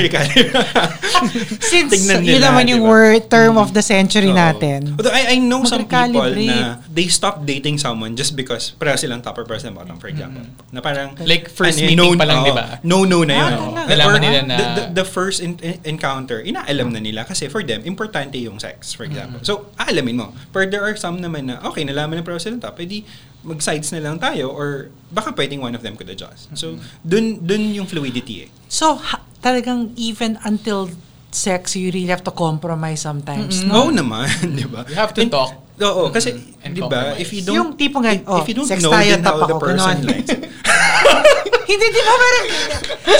[1.59, 2.91] Since Tignan yun nila, naman yung di ba?
[2.93, 4.37] word, term of the century Oo.
[4.37, 4.95] natin.
[4.95, 9.19] Although I, I know some people na they stop dating someone just because pareho silang
[9.19, 10.47] top or silang bottom, for example.
[10.71, 11.19] Na parang...
[11.19, 12.65] Like, first ano, meeting pa lang, oo, di ba?
[12.81, 13.51] No-no na yun.
[13.51, 13.71] Ah, Oo.
[13.75, 13.89] talaga?
[13.91, 17.59] Nalaman nila na- The, the, the first in- in- encounter, inaalam na nila kasi for
[17.61, 19.43] them, importante yung sex, for example.
[19.43, 20.27] So, aalamin mo.
[20.55, 23.03] But there are some naman na, okay, nalaman na pareho silang top, edi
[23.43, 26.49] mag-sides na lang tayo or baka pwedeng one of them could adjust.
[26.53, 28.49] So, dun, dun yung fluidity eh.
[28.67, 30.89] So, ha- talagang even until
[31.29, 33.93] sex, you really have to compromise sometimes, Oo no?
[33.93, 34.83] naman, di ba?
[34.85, 35.53] You have to And- talk.
[35.77, 36.33] Oo, kasi,
[36.65, 38.89] And di ba, if you don't, Yung tipong gan- oh, if you don't sex know
[38.89, 40.09] tayo, din how the ako, person ganon.
[40.09, 40.41] likes it.
[41.67, 42.13] Hindi, di ba?
[42.15, 42.45] Parang,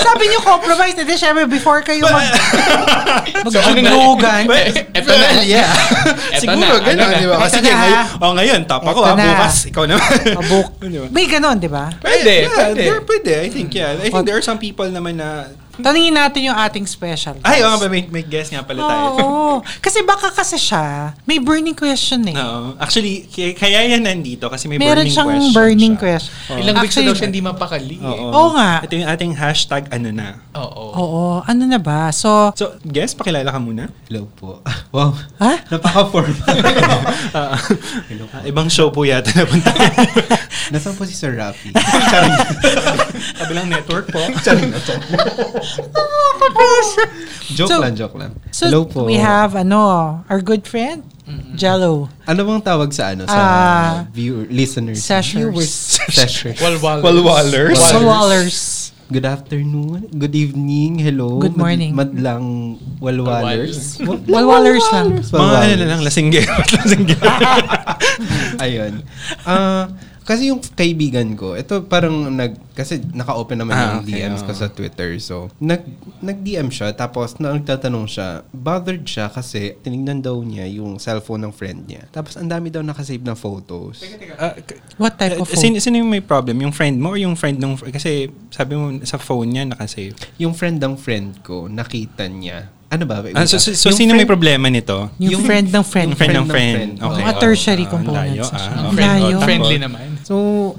[0.00, 2.32] sabi niyo compromise, hindi, syempre, before kayo mag,
[3.44, 4.42] magjujugan.
[4.48, 5.44] Well, Eto na.
[5.44, 5.68] yeah.
[6.40, 7.36] Siguro, ano gano'n, di ba?
[7.44, 8.02] Kasi ngayon, ha?
[8.24, 9.20] oh, ngayon, top ako, na.
[9.20, 10.08] bukas, ikaw naman.
[10.32, 10.68] Mabuk.
[10.80, 11.06] Di ba?
[11.12, 11.92] May ganon, di ba?
[12.00, 12.84] Pwede, pwede.
[13.04, 13.34] pwede.
[13.44, 13.92] I think, yeah.
[13.92, 15.52] I think there are some people naman na...
[15.78, 17.38] Tanungin natin yung ating special.
[17.40, 19.06] Ay, oo, nga ba, may, may guess nga pala tayo.
[19.16, 19.52] Oo.
[19.78, 22.34] Kasi baka kasi siya, may burning question eh.
[22.34, 22.74] Oo.
[22.76, 26.02] Actually, kaya, kaya yan nandito kasi may Meron burning siyang question burning siya.
[26.18, 26.56] question.
[26.58, 27.96] Ilang weeks na daw siya hindi mapakali.
[27.96, 28.04] eh.
[28.04, 28.26] Oo.
[28.28, 28.82] Oo nga.
[28.82, 30.28] Ito yung ating hashtag ano na.
[30.52, 30.84] Oo.
[30.92, 31.22] Oo.
[31.42, 32.10] Ano na ba?
[32.10, 33.86] So, So, guess, pakilala ka muna.
[34.06, 34.58] Hello po.
[34.90, 35.12] Wow.
[35.38, 35.62] ha?
[35.68, 36.42] Napaka-formal.
[37.28, 37.60] Ah,
[38.32, 39.68] ah, ibang show po yata napunta.
[40.72, 41.70] Nasaan po si Sir Rafi?
[43.36, 44.16] Kabilang network po.
[44.40, 44.96] Charing na to.
[47.54, 48.32] Joke So- lang, joke lang.
[48.50, 49.04] So, Hello po.
[49.04, 49.80] we have, ano,
[50.28, 51.04] our good friend,
[51.54, 52.08] Jello.
[52.24, 53.28] Ano bang tawag sa ano?
[53.28, 55.04] Sa Ah, viewer, listeners?
[55.04, 55.44] Seshers.
[55.44, 55.72] Viewers.
[56.08, 56.56] Seshers.
[56.56, 57.04] Walwalers.
[57.04, 57.76] Walwalers.
[57.92, 58.58] Walwalers.
[59.08, 60.08] Good afternoon.
[60.12, 61.00] Good evening.
[61.00, 61.36] Hello.
[61.36, 61.92] Good morning.
[61.96, 64.00] Mad- madlang walwalers.
[64.24, 65.20] Walwalers lang.
[65.20, 66.44] Mga ano na lang, lasingge.
[66.76, 67.16] lasingge.
[68.64, 69.00] Ayun.
[69.44, 69.88] Ah,
[70.28, 74.52] kasi yung kaibigan ko, ito parang nag kasi naka-open naman Ah, yung okay, DMs ko
[74.52, 74.60] oo.
[74.60, 75.16] sa Twitter.
[75.24, 75.88] So, nag
[76.20, 81.54] nag-DM siya tapos na nagtatanong siya, bothered siya kasi tinignan daw niya yung cellphone ng
[81.56, 82.04] friend niya.
[82.12, 84.04] Tapos ang dami daw nakasave na photos.
[84.36, 85.64] Ah, k- What type of uh, phone?
[85.64, 86.60] sino, sino yung may problem?
[86.60, 87.80] Yung friend mo or yung friend nung...
[87.80, 90.12] Kasi sabi mo sa phone niya nakasave.
[90.36, 92.68] Yung friend ng friend ko, nakita niya.
[92.88, 93.20] Ano ba?
[93.36, 95.12] Ah, so, so, so Yung sino may friend- problema nito?
[95.20, 96.08] Yung, friend ng friend.
[96.12, 96.74] Yung friend ng ng friend.
[96.76, 96.92] friend.
[96.96, 97.20] Okay.
[97.20, 99.00] Mga oh, tertiary ah, components layo, ah, okay.
[99.04, 99.36] layo.
[99.36, 100.08] Oh, Friendly naman.
[100.28, 100.34] So,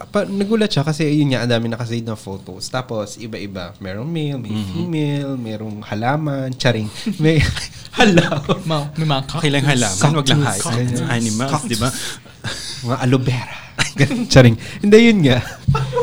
[0.07, 2.69] pa, nagulat siya kasi yun nga, ang dami nakasave na photos.
[2.69, 3.73] Tapos, iba-iba.
[3.81, 4.73] Merong male, may Mm-hmm.
[4.75, 6.85] female, merong halaman, charing.
[7.17, 7.41] May
[7.97, 8.61] halaman.
[8.63, 10.41] Ma- may mga Okay lang halaman, wag lang.
[10.45, 11.01] Cactus.
[11.01, 11.89] Animals, di ba?
[12.85, 13.57] Mga aloe vera.
[14.29, 14.53] Charing.
[14.79, 15.41] Hindi, yun nga.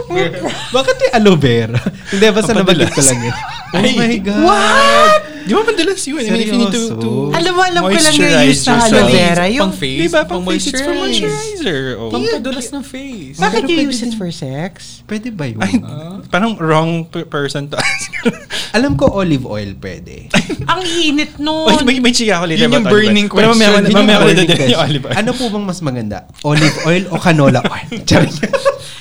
[0.74, 1.78] Bakit yung aloe vera?
[2.10, 3.36] Hindi, basta Ang nabanggit ko lang yun.
[3.68, 4.42] Oh Ay, my God!
[4.42, 5.22] What?
[5.46, 6.18] Di ba madalas yun?
[6.18, 8.80] I mean, if you need to, to Alam mo, alam ko lang yung use ng
[8.82, 9.44] aloe vera.
[9.46, 10.00] Yung, Pang face.
[10.02, 10.20] Di ba?
[10.26, 11.22] Pang pang face, it's for moisturize.
[11.22, 11.80] moisturizer.
[11.96, 12.10] Oh.
[12.10, 13.36] Pampadulas ng face.
[13.38, 15.00] bakit Pero you use it for sex?
[15.06, 15.62] Pwede ba yun?
[15.62, 15.78] Ay,
[16.28, 18.10] parang wrong per- person to ask.
[18.76, 20.26] Alam ko olive oil pwede.
[20.72, 21.70] Ang init nun.
[21.70, 23.38] Oy, may, may chika ako later Yun yung burning oil.
[23.38, 23.86] Pero mamaya, question.
[23.86, 24.78] Yun yung question.
[24.82, 25.14] olive oil.
[25.14, 26.18] Ano po bang mas maganda?
[26.42, 28.02] Olive oil o canola oil?
[28.10, 28.34] Charing.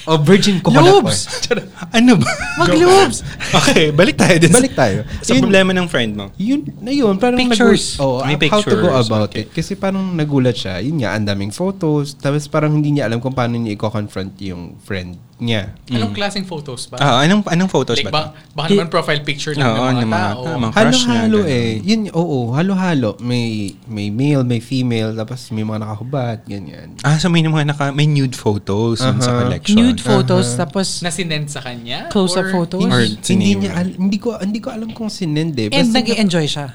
[0.06, 1.26] o virgin coconut Lubes.
[1.50, 1.66] oil?
[1.90, 2.30] Ano ba?
[2.62, 3.26] Mag-lubes.
[3.52, 4.54] okay, balik tayo din.
[4.54, 5.02] Balik tayo.
[5.26, 6.26] Sa Yun- problema ng friend mo.
[6.36, 7.95] Yun, na yun, parang Pictures.
[7.95, 9.48] Nagul- oh, May how to go about okay.
[9.48, 9.56] it.
[9.56, 10.84] Kasi parang nagulat siya.
[10.84, 12.15] Yun nga, ang daming photos.
[12.19, 15.76] Tapos parang hindi niya alam kung paano niya i-confront yung friend niya.
[15.91, 16.95] Anong klaseng photos ba?
[16.95, 18.32] Ah, anong anong photos like, ba?
[18.32, 20.41] ba, baka naman profile picture lang Oo, ng ng mga mga tao.
[20.41, 20.56] tao.
[20.58, 21.69] Mga crush niya, Halo-halo eh.
[21.84, 23.10] Yun, oo, halo-halo.
[23.19, 23.45] May,
[23.84, 26.95] may male, may female, tapos may mga nakahubad, ganyan.
[27.04, 29.76] Ah, so may mga naka, may nude photos dun sa collection.
[29.76, 32.08] Nude photos, tapos Na sinend sa kanya?
[32.08, 32.80] close-up photos.
[32.82, 35.67] Or hindi niya, al- hindi ko, hindi ko alam kung sinend eh.
[35.67, 36.67] And Basta- nag enjoy siya.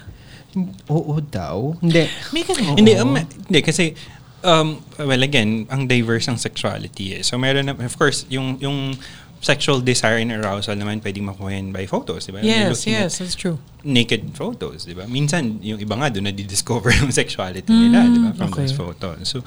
[0.85, 1.79] Oo daw.
[1.79, 2.05] Hindi.
[2.29, 2.75] May ganun.
[2.75, 3.95] Hindi, um, hindi kasi
[4.43, 7.21] um, well again, ang diverse ang sexuality eh.
[7.21, 8.97] So meron na, of course, yung yung
[9.41, 12.45] sexual desire and arousal naman pwedeng makuha yan by photos, di ba?
[12.45, 13.57] Yes, yes, that's true.
[13.81, 15.09] naked photos, di ba?
[15.09, 18.31] Minsan, yung iba nga doon na-discover yung sexuality nila, di ba?
[18.37, 18.69] From okay.
[18.69, 19.25] those photos.
[19.25, 19.41] So,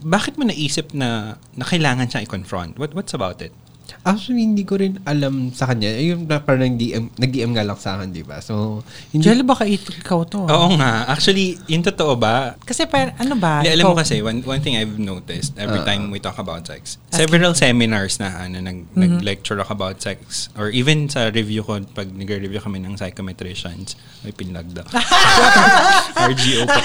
[0.00, 2.80] bakit mo naisip na, na kailangan siya i-confront?
[2.80, 3.52] What, what's about it?
[4.00, 5.90] Actually, hindi ko rin alam sa kanya.
[5.94, 8.38] Yung na parang DM, nag-DM nga lang sa akin, di ba?
[8.38, 10.44] So, hindi, Jelly, baka ikaw to.
[10.44, 10.52] ah.
[10.56, 11.06] Oo nga.
[11.06, 13.60] Actually, yung totoo ba, Kasi par, ano ba?
[13.60, 15.88] Hindi, alam mo kasi, one, one thing I've noticed every Ah.
[15.88, 20.20] time we talk about sex, several seminars na ano, nag, nag-lecture ako about sex,
[20.52, 24.84] or even sa review ko, pag nag-review kami ng psychometricians, may pinlag daw.
[26.30, 26.80] RGO pa.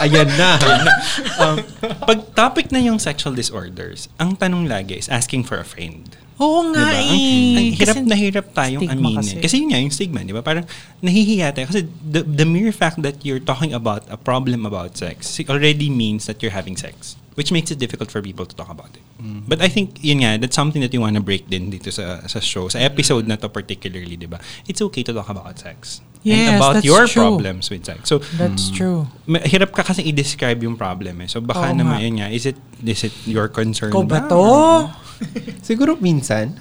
[0.00, 0.56] ayan na.
[1.38, 1.56] um,
[2.00, 5.83] pag topic na yung sexual disorders, ang tanong lagi is asking for a friend.
[6.34, 6.98] Oo nga Diba?
[6.98, 7.54] Ang, eh.
[7.54, 9.22] ang hirap Kasi na hirap tayong aminin.
[9.22, 9.34] kasi.
[9.38, 9.54] Kasi.
[9.62, 10.42] yun nga, yung stigma, di ba?
[10.42, 10.66] Parang
[10.98, 11.70] nahihiya tayo.
[11.70, 16.26] Kasi the, the mere fact that you're talking about a problem about sex already means
[16.26, 17.14] that you're having sex.
[17.34, 19.02] Which makes it difficult for people to talk about it.
[19.18, 19.46] Mm-hmm.
[19.46, 22.38] But I think, yun nga, that's something that you wanna break din dito sa, sa
[22.38, 22.66] show.
[22.66, 24.38] Sa episode na to particularly, di ba?
[24.66, 25.98] It's okay to talk about sex.
[26.24, 27.20] Yes, and about that's your true.
[27.36, 28.08] problems with sex.
[28.08, 29.06] So, That's true.
[29.28, 31.28] ma- hirap ka kasi i-describe yung problem eh.
[31.28, 32.06] So baka Oo naman nga.
[32.06, 34.30] yun nga, is it is it your concern Ikaw ba ba?
[34.32, 34.42] to?
[35.68, 36.52] Siguro minsan.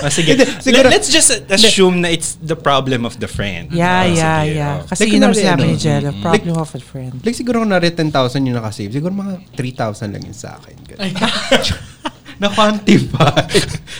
[0.00, 0.32] Ah, sige.
[0.64, 3.68] Siguro- Let, us just assume na it's the problem of the friend.
[3.70, 4.72] Yeah, Ah, yeah, sige, yeah.
[4.72, 4.88] oh.
[4.88, 6.22] Kasi Like, yun ang sinabi ni ano, Jello, mm.
[6.24, 7.14] problem of a friend.
[7.20, 10.74] Like siguro kung nari 10,000 yung nakasave, siguro mga 3,000 lang yun sa akin.
[12.40, 13.44] Na-quantify.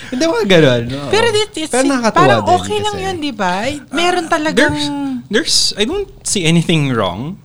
[0.09, 0.85] Hindi mga ganun.
[0.97, 1.11] oo.
[1.13, 3.05] Pero it, it's, Pero parang okay lang kasi.
[3.05, 3.69] yun, di ba?
[3.93, 4.73] Meron talagang...
[5.29, 7.37] There's, there's, I don't see anything wrong.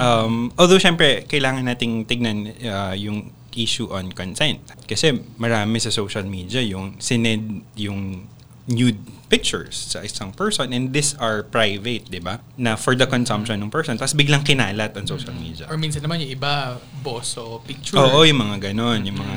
[0.00, 4.60] Um, although, syempre, kailangan nating tignan uh, yung issue on consent.
[4.84, 8.26] Kasi marami sa social media yung sined yung
[8.68, 12.40] nude pictures sa isang person and these are private, di ba?
[12.56, 13.96] Na for the consumption ng person.
[13.96, 15.68] Tapos biglang kinalat on social media.
[15.68, 17.96] Or minsan naman yung iba, boso, picture.
[17.96, 19.04] Oo, yung mga ganon.
[19.04, 19.36] Yung mga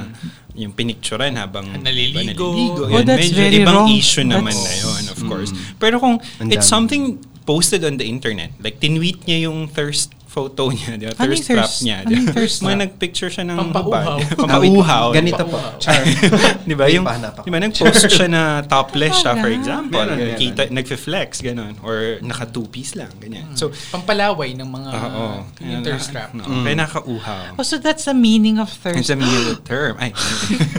[0.52, 2.19] yung pinicturean habang Naliligo.
[2.24, 2.47] naliligo.
[2.88, 3.88] Oh, Yun, that's medyo very ibang wrong.
[3.91, 5.52] issue naman That's- na yun, of course.
[5.80, 10.96] Pero kung it's something posted on the internet, like tinweet niya yung thirst photo niya,
[10.96, 11.13] di ba?
[11.20, 11.98] Ano yung thirst trap thirst- niya.
[12.02, 12.32] ano di ba?
[12.32, 12.82] thirst May trap?
[12.88, 14.17] nagpicture siya ng Pampauhaw.
[14.39, 15.06] Pampauhaw.
[15.12, 15.60] Ganito po.
[15.84, 16.00] Char.
[16.70, 16.88] di ba?
[16.88, 17.04] Yung,
[17.44, 20.00] di ba, nag-post siya na topless siya, for example.
[20.00, 20.39] Meron.
[20.39, 21.84] Kita, nagfe-flex, gano'n.
[21.84, 23.52] Or naka two-piece lang, ganyan.
[23.60, 25.44] So, Pampalaway ng mga oo.
[25.60, 26.32] yung thirst trap.
[26.32, 27.60] No, Kaya nakauhaw.
[27.60, 29.04] Oh, so that's the meaning of thirst.
[29.04, 30.00] It's a meal term.
[30.00, 30.15] Ay,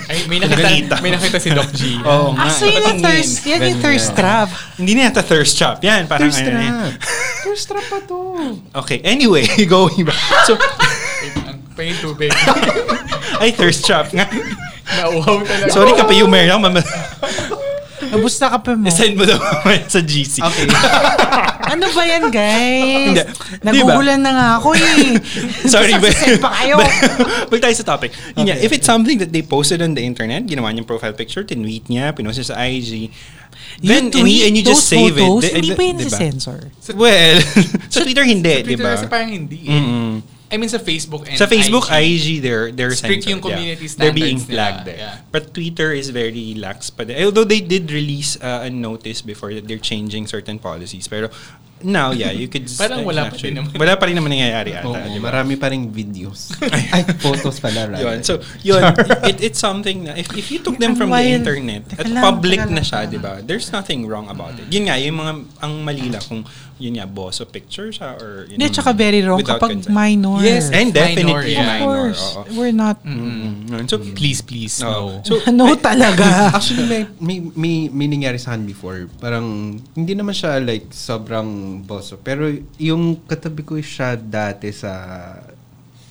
[0.08, 2.00] Ay, may nakita, may nakita si Doc G.
[2.00, 2.48] Oo nga.
[2.48, 4.48] Ah, so yun yung thirst, yan yung thirst trap.
[4.80, 5.78] Hindi na yata thirst trap.
[5.84, 6.92] Yan, parang Thirst ano trap.
[7.42, 8.18] Thirst trap pa to.
[8.72, 10.18] Okay, anyway, going back.
[10.44, 10.56] So,
[11.46, 12.30] Ang pangin tubig.
[13.42, 14.26] ay, thirst trap nga.
[15.02, 15.72] Nauhaw talaga.
[15.72, 16.60] Sorry ka pa yung meron.
[16.60, 16.82] Mama,
[18.12, 18.92] Nabusta ka pa mo.
[18.92, 20.44] send mo mamaya sa GC.
[20.44, 20.68] Okay.
[21.72, 23.24] Ano ba yan, guys?
[23.64, 25.16] Nagugulan na nga ako eh.
[25.64, 26.76] Sorry, but, Sasasend pa kayo.
[27.48, 28.12] but tayo sa topic.
[28.36, 31.40] Yun nga, if it's something that they posted on the internet, ginawa niyang profile picture,
[31.40, 33.08] tinweet niya, pinost niya sa IG,
[33.80, 35.56] then, and, you, and you just save photos, it.
[35.56, 36.12] Hindi di- ba yun diba?
[36.18, 36.58] sensor?
[36.92, 37.40] Well,
[37.92, 38.92] sa Twitter hindi, Sa di Twitter ba?
[38.98, 39.64] kasi parang hindi.
[39.64, 39.72] eh.
[39.72, 40.12] Mm-mm.
[40.52, 41.96] I mean, sa Facebook and Sa Facebook, IG.
[41.96, 43.96] IG, they're they're Strict censored, yung community yeah.
[43.96, 45.00] They're being standards nila, flagged there.
[45.00, 45.16] yeah.
[45.32, 47.16] But Twitter is very lax pa din.
[47.24, 51.08] Although they did release uh, a notice before that they're changing certain policies.
[51.08, 51.32] Pero
[51.84, 52.66] now, yeah, you could...
[52.82, 53.70] Parang wala pa din naman.
[53.74, 54.86] Wala pa rin naman nangyayari ata.
[54.86, 55.30] Oo, di ba?
[55.30, 56.50] marami pa ring videos.
[56.94, 57.86] Ay, photos pala.
[57.86, 58.02] rather.
[58.02, 58.18] Yun.
[58.22, 58.82] So, yun,
[59.24, 62.82] it, it's something na, if, if you took them from the internet, at public na
[62.82, 63.40] siya, di ba?
[63.40, 64.68] There's nothing wrong about it.
[64.68, 66.42] Yun nga, yung mga, ang mali lang kung,
[66.76, 69.94] yun nga, boso picture siya, or, you Hindi, know, tsaka very wrong without kapag consent.
[69.94, 70.42] minor.
[70.42, 71.62] Yes, And Minor, definitely yeah.
[71.62, 71.86] Of minor.
[71.86, 72.22] course.
[72.34, 72.42] oo.
[72.52, 72.98] We're not...
[73.06, 73.84] Mm, yun.
[73.86, 75.22] So, Please, please, Oo.
[75.22, 75.24] no.
[75.24, 76.52] So, no talaga.
[76.52, 79.06] Actually, may, may, may, may nangyari sa akin before.
[79.16, 79.46] Parang,
[79.94, 82.20] hindi naman siya like sobrang boso.
[82.20, 82.44] Pero
[82.76, 84.92] yung katabi ko siya dati sa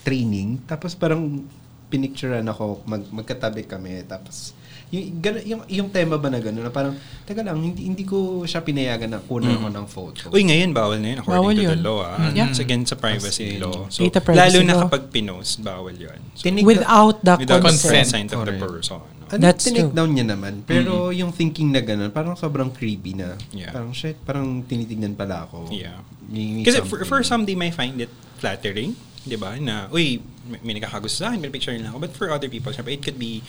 [0.01, 0.65] training.
[0.65, 1.45] Tapos parang
[1.87, 4.01] pinicturean ako, mag, magkatabi kami.
[4.07, 4.55] Tapos,
[4.89, 8.43] yung, gano- yung, yung tema ba na gano'n, na parang, teka lang, hindi, hindi ko
[8.43, 10.21] siya pinayagan na kunan ako ng photo.
[10.31, 11.79] Uy, ngayon, bawal na yun according Bawal to the yun.
[11.83, 11.99] law.
[12.01, 12.31] Ah.
[12.31, 12.47] Yeah.
[12.47, 13.77] It's against sa privacy As law.
[13.87, 14.81] So, Data privacy lalo na law.
[14.87, 16.19] kapag pinost, bawal yun.
[16.33, 17.91] So, Tinig- Without the without consent.
[18.07, 19.03] consent of the person.
[19.31, 19.35] No?
[19.39, 19.95] Ano, That's tinake true.
[19.95, 20.67] down niya naman.
[20.67, 23.39] Pero yung thinking na gano'n, parang sobrang creepy na.
[23.55, 23.71] Yeah.
[23.71, 25.71] Parang, shit, parang tinitignan pala ako.
[25.71, 26.03] Yeah.
[26.27, 28.95] May- may Kasi for, for some, they might find it flattering.
[29.23, 29.55] Di ba?
[29.55, 31.99] Na, uy, may, may nakakagusto sa akin, may picture nila ako.
[32.03, 33.39] But for other people, syempre, it could be,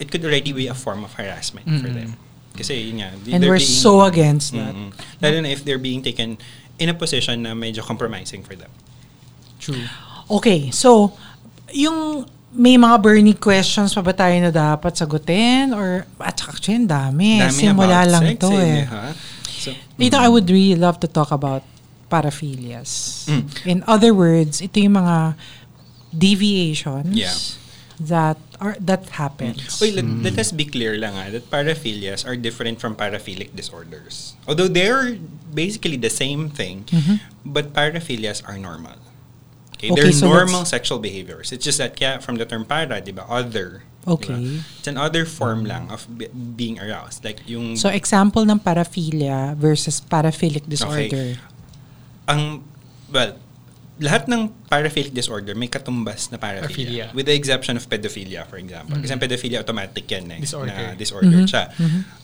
[0.00, 2.16] it could already be a form of harassment for them.
[2.52, 3.10] Kasi yun nga.
[3.32, 4.72] And they're we're being- so against that.
[4.76, 4.92] Mm-mm.
[5.20, 6.36] Lalo na if they're being taken
[6.78, 8.68] in a position na medyo compromising for them.
[9.60, 9.84] True.
[10.28, 11.12] Okay, so,
[11.72, 15.72] yung may mga burning questions pa ba tayo na dapat sagutin?
[15.72, 17.40] Or, at saka actually, ang dami.
[17.40, 18.84] Dami Simula lang sex, to eh.
[18.84, 19.06] ha?
[19.48, 21.64] So, Dito, I would really love to talk about
[22.12, 23.24] paraphilias.
[23.24, 23.44] Mm.
[23.64, 25.32] In other words, ito yung mga
[26.12, 27.32] deviations Yeah.
[27.96, 29.80] that are that happens.
[29.80, 34.36] Wait, let, let us be clear lang ah, that paraphilias are different from paraphilic disorders.
[34.44, 35.16] Although they're
[35.54, 36.84] basically the same thing,
[37.46, 39.00] but paraphilias are normal.
[39.82, 41.50] Okay, Okay, they're so normal sexual behaviors.
[41.50, 43.82] It's just that kaya from the term para, di ba, other.
[44.06, 44.62] Okay.
[44.78, 47.26] It's an other form lang of be- being aroused.
[47.26, 51.38] Like yung So, example ng paraphilia versus paraphilic disorder.
[52.30, 52.62] ang
[53.10, 53.34] well,
[53.98, 57.10] lahat ng paraphilic disorder may katumbas na paraphilia.
[57.10, 57.14] Paraphilia.
[57.14, 58.98] With the exception of pedophilia, for example.
[59.02, 60.40] Kasi ang pedophilia automatic yan eh.
[60.42, 60.70] Disorder.
[60.70, 61.74] Na disorder siya.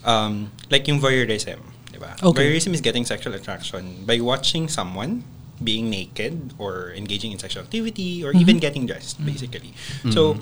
[0.06, 1.58] Um, like yung voyeurism.
[1.90, 2.14] Diba?
[2.22, 2.38] Okay.
[2.38, 5.22] Voyeurism is getting sexual attraction by watching someone
[5.62, 9.74] being naked or engaging in sexual activity or even getting dressed, basically.
[10.10, 10.38] So,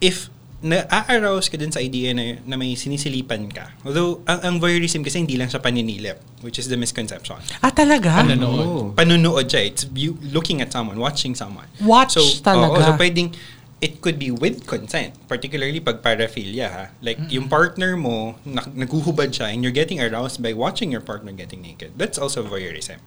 [0.00, 3.70] if na-arouse ka dun sa idea na, na may sinisilipan ka.
[3.86, 8.26] Although, ang, ang voyeurism kasi hindi lang siya paninilip, which is the misconception Ah, talaga?
[8.26, 8.66] Panonood.
[8.66, 8.84] Oh.
[8.90, 9.62] panunood siya.
[9.70, 11.70] It's you looking at someone, watching someone.
[11.78, 12.74] Watch so, talaga.
[12.74, 13.38] oo, so pwedeng,
[13.78, 15.14] it could be with consent.
[15.30, 16.84] Particularly pag paraphilia, ha?
[16.98, 21.30] Like, yung partner mo, nag- naguhubad siya and you're getting aroused by watching your partner
[21.30, 21.94] getting naked.
[21.94, 22.98] That's also voyeurism.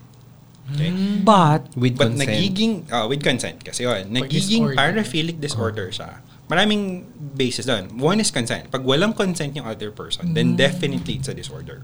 [0.74, 0.92] Okay?
[1.22, 2.30] But, With But consent.
[2.30, 4.78] nagiging, ah, with consent kasi yun, nagiging disorder.
[4.78, 7.96] paraphilic disorder siya maraming basis doon.
[7.96, 8.68] One is consent.
[8.68, 11.80] Pag walang consent yung other person, then definitely it's a disorder.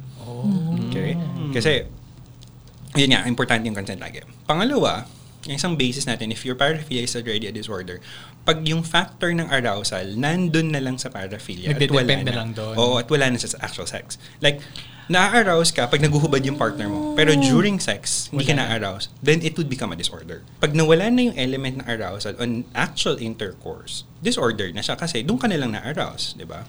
[0.91, 1.15] Okay?
[1.55, 1.87] Kasi,
[2.99, 4.19] yun nga, importante yung consent lagi.
[4.43, 5.07] Pangalawa,
[5.47, 8.03] yung isang basis natin, if your paraphilia is already a disorder,
[8.43, 11.71] pag yung factor ng arousal, nandun na lang sa paraphilia.
[11.71, 12.35] at wala Nagdedepende na.
[12.35, 12.75] lang doon.
[12.75, 14.19] Oo, at wala na sa actual sex.
[14.43, 14.59] Like,
[15.07, 17.15] na-arouse ka pag naguhubad yung partner mo.
[17.15, 20.43] Pero during sex, hindi ka Wala na-arouse, then it would become a disorder.
[20.59, 25.39] Pag nawala na yung element ng arousal on actual intercourse, disorder na siya kasi doon
[25.39, 26.67] ka na lang na-arouse, di ba?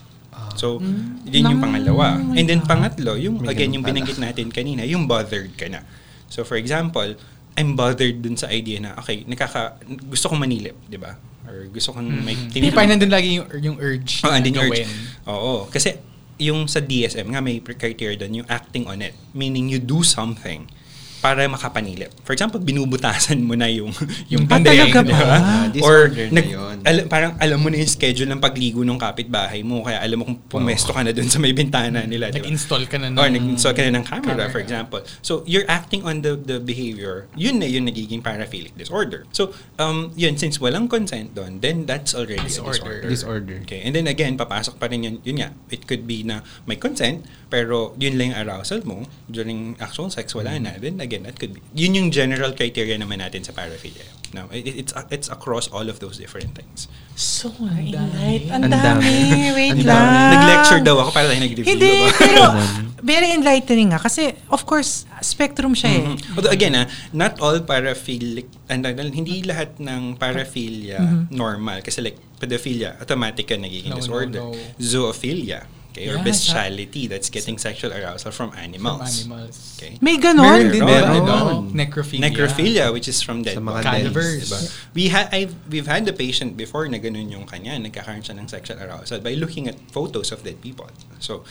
[0.54, 0.78] So,
[1.26, 2.14] yun yung pangalawa.
[2.38, 5.82] And then pangatlo, yung May again, yung binanggit natin kanina, yung bothered ka na.
[6.30, 7.18] So, for example,
[7.58, 11.18] I'm bothered dun sa idea na, okay, nakaka, gusto kong manilip, di ba?
[11.48, 14.70] Or gusto kong may Hindi pa nandun lagi yung, yung urge Oh, na andin yung
[14.70, 14.86] urge.
[15.26, 15.66] Oo.
[15.66, 15.96] Kasi
[16.38, 19.14] yung sa DSM nga may criteria doon, yung acting on it.
[19.34, 20.70] Meaning you do something
[21.18, 22.14] para makapanilip.
[22.22, 23.90] For example, binubutasan mo na yung
[24.32, 25.18] yung Ah, bandeng, talaga di ba?
[25.18, 25.36] ba?
[25.36, 26.76] Ah, Or na nag, yun.
[26.82, 30.24] al- parang alam mo na yung schedule ng pagligo ng kapitbahay mo kaya alam mo
[30.24, 32.46] kung pumesto ka na doon sa may bintana nila, di ba?
[32.46, 33.18] Nag-install ka na ng...
[33.18, 34.46] Or nag-install ka na ng camera, camera.
[34.48, 35.00] for example.
[35.20, 37.26] So, you're acting on the the behavior.
[37.34, 39.26] Yun na yung nagiging paraphilic disorder.
[39.34, 42.70] So, um, yun, since walang consent doon, then that's already Disorder.
[42.70, 43.08] a disorder.
[43.10, 43.56] Disorder.
[43.66, 43.82] Okay.
[43.82, 47.26] And then again, papasok pa rin yun, yun nga, it could be na may consent,
[47.48, 50.78] pero yun lang yung arousal mo during actual sex, wala na.
[50.78, 54.04] Then again, that could be, yun yung general criteria naman natin sa paraphilia.
[54.36, 56.84] No, it, it's it's across all of those different things.
[57.16, 58.44] So, enlight.
[58.52, 59.08] Ang Ang dami.
[59.56, 60.36] Wait Ang lang.
[60.36, 61.64] Nag-lecture daw ako para tayo nag-review.
[61.64, 62.12] Hindi, ba?
[62.12, 62.42] pero
[63.16, 64.00] very enlightening nga.
[64.04, 66.04] Kasi, of course, spectrum siya eh.
[66.04, 66.36] Mhm.
[66.36, 66.84] Although again, ah,
[67.16, 71.00] not all paraphilic, and, and, hindi lahat ng paraphilia
[71.32, 71.80] normal.
[71.80, 74.40] Kasi like, pedophilia, automatic ka nagiging No, no, disorder.
[74.44, 74.52] no.
[74.76, 75.64] Zoophilia,
[75.98, 79.26] okay, or Yeah, bestiality, that's getting sexual arousal from From animals.
[79.26, 79.74] animals.
[79.74, 79.98] Okay.
[79.98, 80.46] May ganon.
[80.46, 81.10] Meron din Meron.
[81.10, 81.24] ano?
[81.26, 81.62] Meron.
[81.74, 82.22] Necrophilia.
[82.22, 84.46] Necrophilia, which is from dead Sa mga Cadavers.
[84.46, 84.60] diba?
[84.94, 88.46] We had I've we've had the patient before na ganun yung kanya, nagkakaroon siya ng
[88.46, 90.86] sexual arousal by looking at photos of dead people.
[91.18, 91.42] So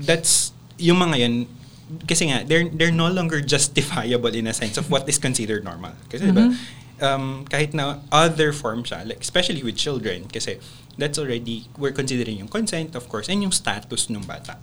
[0.00, 1.34] that's yung mga yan
[2.08, 5.92] kasi nga they're they're no longer justifiable in a sense of what is considered normal.
[6.08, 6.56] Kasi diba,
[7.04, 10.56] um, kahit na other form siya, like especially with children kasi
[10.96, 14.58] that's already we're considering yung consent of course and yung status ng bata.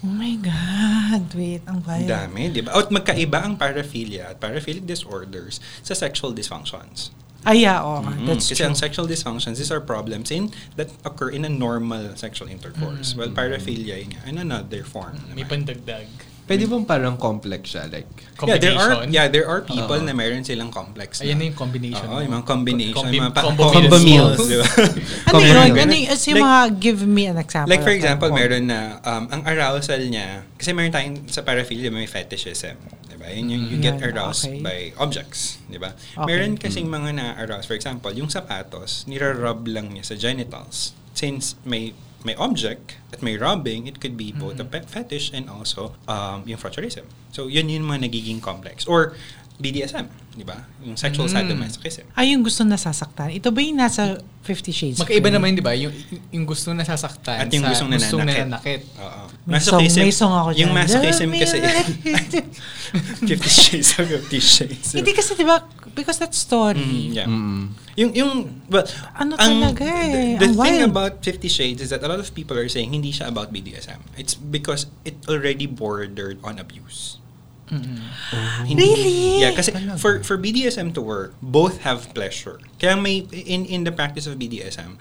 [0.00, 1.28] Oh my God.
[1.36, 2.08] Wait, ang Ang wild.
[2.08, 2.72] dami, di ba?
[2.72, 7.12] At magkaiba ang paraphilia at paraphilic disorders sa sexual dysfunctions.
[7.40, 8.04] Ay, yeah, oo.
[8.04, 8.68] Mm, That's Kasi true.
[8.68, 13.12] ang sexual dysfunctions, these are problems in that occur in a normal sexual intercourse.
[13.12, 15.20] Well, paraphilia yun in another form.
[15.32, 15.68] May naman.
[15.68, 16.08] pandagdag.
[16.50, 17.86] Pwede bang parang complex siya?
[17.86, 18.10] Like,
[18.40, 20.02] Yeah, there are yeah, there are people Oo.
[20.02, 21.20] na meron silang complex.
[21.22, 22.96] Ayan na yung combination Oo, yung mga combination.
[22.98, 24.40] Combi- yung mga pa- combo Combo meals.
[24.48, 24.66] di ba?
[25.30, 25.54] Ano yun?
[25.70, 25.76] yun.
[25.78, 27.70] Ano yung, as yung mga, give me an example.
[27.70, 32.08] Like for example, meron na um, ang arousal niya, kasi meron tayong sa paraphilia may
[32.08, 32.74] fetishism,
[33.06, 33.28] 'di ba?
[33.30, 34.58] Yun yung you get Yan, aroused okay.
[34.58, 35.92] by objects, 'di ba?
[35.94, 36.26] Okay.
[36.26, 40.96] Meron kasing mga na-arouse, for example, yung sapatos, nira-rub lang niya sa genitals.
[41.14, 45.48] Since may may object at may rubbing, it could be both a pet fetish and
[45.48, 47.08] also um, yung frotteurism.
[47.30, 48.84] So, yun yung mga nagiging complex.
[48.84, 49.16] Or
[49.60, 50.64] BDSM, di ba?
[50.80, 51.36] Yung sexual Mm.
[51.36, 52.08] sadomasochism.
[52.16, 53.28] Ay, yung gusto nasasaktan.
[53.30, 54.96] Ito ba yung nasa Fifty Shades?
[54.96, 55.36] Magkaiba Grey?
[55.36, 55.76] naman, di ba?
[55.76, 55.92] Yung,
[56.32, 58.88] yung gusto nasasaktan At yung sa gustong nananakit.
[58.96, 59.22] Oo.
[59.44, 60.80] May song, may song ako Yung dyan.
[60.80, 61.56] masochism Love me kasi.
[63.28, 64.96] Fifty Shades of Fifty Shades.
[64.96, 67.26] Hindi kasi, di ba, because that story, Mm, yeah.
[67.26, 68.32] mm Yung, yung,
[68.66, 70.88] well, Ano talaga eh, The, the ang thing wild.
[70.88, 74.00] about Fifty Shades is that a lot of people are saying hindi siya about BDSM.
[74.16, 77.20] It's because it already bordered on abuse.
[77.70, 79.40] Hindi- Really?
[79.40, 82.58] Yeah, kasi for for BDSM to work, both have pleasure.
[82.78, 84.98] Kaya may in in the practice of BDSM,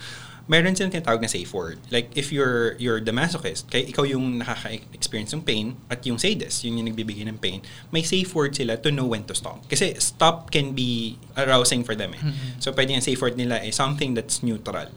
[0.50, 1.78] meron silang tinatawag na safe word.
[1.94, 6.66] Like if you're you're the masochist, kaya ikaw yung nakaka-experience ng pain at yung sadist,
[6.66, 7.62] yun yung nagbibigay ng pain,
[7.94, 9.62] may safe word sila to know when to stop.
[9.70, 12.22] Kasi stop can be arousing for them eh.
[12.58, 14.90] So pwede yung safe word nila eh something that's neutral.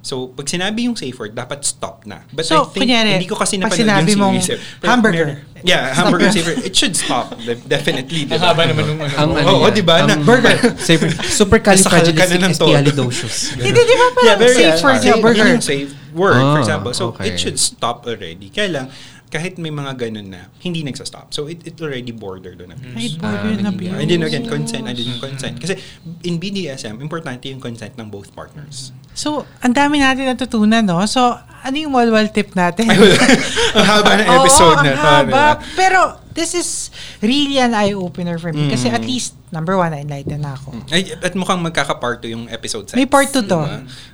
[0.00, 2.20] So, pag sinabi yung safe word, dapat stop na.
[2.30, 4.62] But So, I think, kunyari, hindi ko kasi napanood sinabi yung mong series.
[4.62, 4.86] eh.
[4.86, 5.42] hamburger.
[5.62, 6.58] yeah, hamburger safe word.
[6.62, 7.34] It should stop.
[7.36, 8.22] de- Definitely.
[8.24, 8.46] Ang diba?
[8.46, 9.12] haba naman nung ano.
[9.12, 9.94] Ang ano Oo, niya, di ba?
[10.00, 10.54] ang Na- burger.
[10.62, 11.22] Ng todo.
[11.28, 13.36] supercalifragilisticexpialidocious.
[13.58, 15.36] Hindi, di ba parang very- safe word niya, safe- burger?
[15.36, 16.92] yun yung safe word, for Ah, example.
[16.94, 17.28] So, okay.
[17.28, 18.48] it should stop already.
[18.48, 18.86] Kaya lang,
[19.28, 21.30] kahit may mga ganun na, hindi nagsa-stop.
[21.30, 23.14] So, it, it already bordered on Ay, abuse.
[23.14, 23.92] border Ah, na abuse.
[23.92, 25.54] And then again, consent, and then consent.
[25.58, 25.74] Kasi
[26.22, 28.90] in BDSM, importante yung consent ng both partners.
[29.12, 29.28] So,
[29.60, 31.02] ang dami natin natutunan, no?
[31.04, 31.20] So,
[31.58, 32.86] ano yung walwal tip natin?
[32.86, 35.02] Ang haba ng Oo, episode ang na to.
[35.02, 35.22] haba.
[35.24, 35.46] diba?
[35.74, 35.98] Pero,
[36.30, 38.70] this is really an eye-opener for me.
[38.70, 38.94] Kasi Mm.
[38.94, 40.70] at least, number one, na-enlighten na ako.
[40.88, 42.94] Ay, at mukhang magkakaparto yung episode 6.
[42.94, 43.58] May part two to.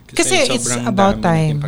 [0.08, 1.60] Kasi it's sobrang about time.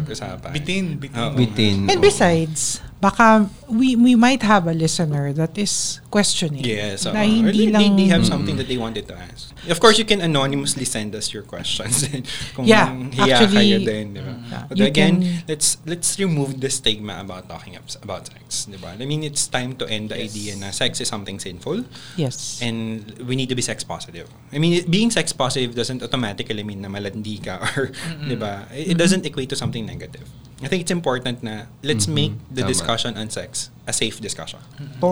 [0.54, 1.18] Bitin, bitin.
[1.18, 1.34] Oo.
[1.34, 1.76] Bitin.
[1.90, 2.04] And oo.
[2.04, 6.64] besides, baka we we might have a listener that is questioning.
[6.64, 7.04] Yes.
[7.04, 7.96] na uh, or hindi they, lang...
[7.96, 9.52] they have something that they wanted to ask.
[9.68, 12.06] Of course, you can anonymously send us your questions.
[12.56, 12.88] Kung Yeah,
[13.18, 14.32] actually, kayo din, di ba?
[14.48, 18.64] yeah, But you again, can- let's let's remove the stigma about talking ab- about sex,
[18.64, 18.94] di ba?
[18.96, 21.84] I mean, it's time to end the idea na sex is something sinful
[22.16, 22.62] Yes.
[22.64, 24.30] and we need to be sex positive.
[24.54, 27.90] I mean, it- being sex positive doesn't automatically mean na malandi ka or,
[28.24, 28.70] di ba?
[28.72, 30.24] It, it doesn't equate to something negative.
[30.64, 32.72] I think it's important na let's make the Tama.
[32.72, 34.58] discussion on sex a safe discussion.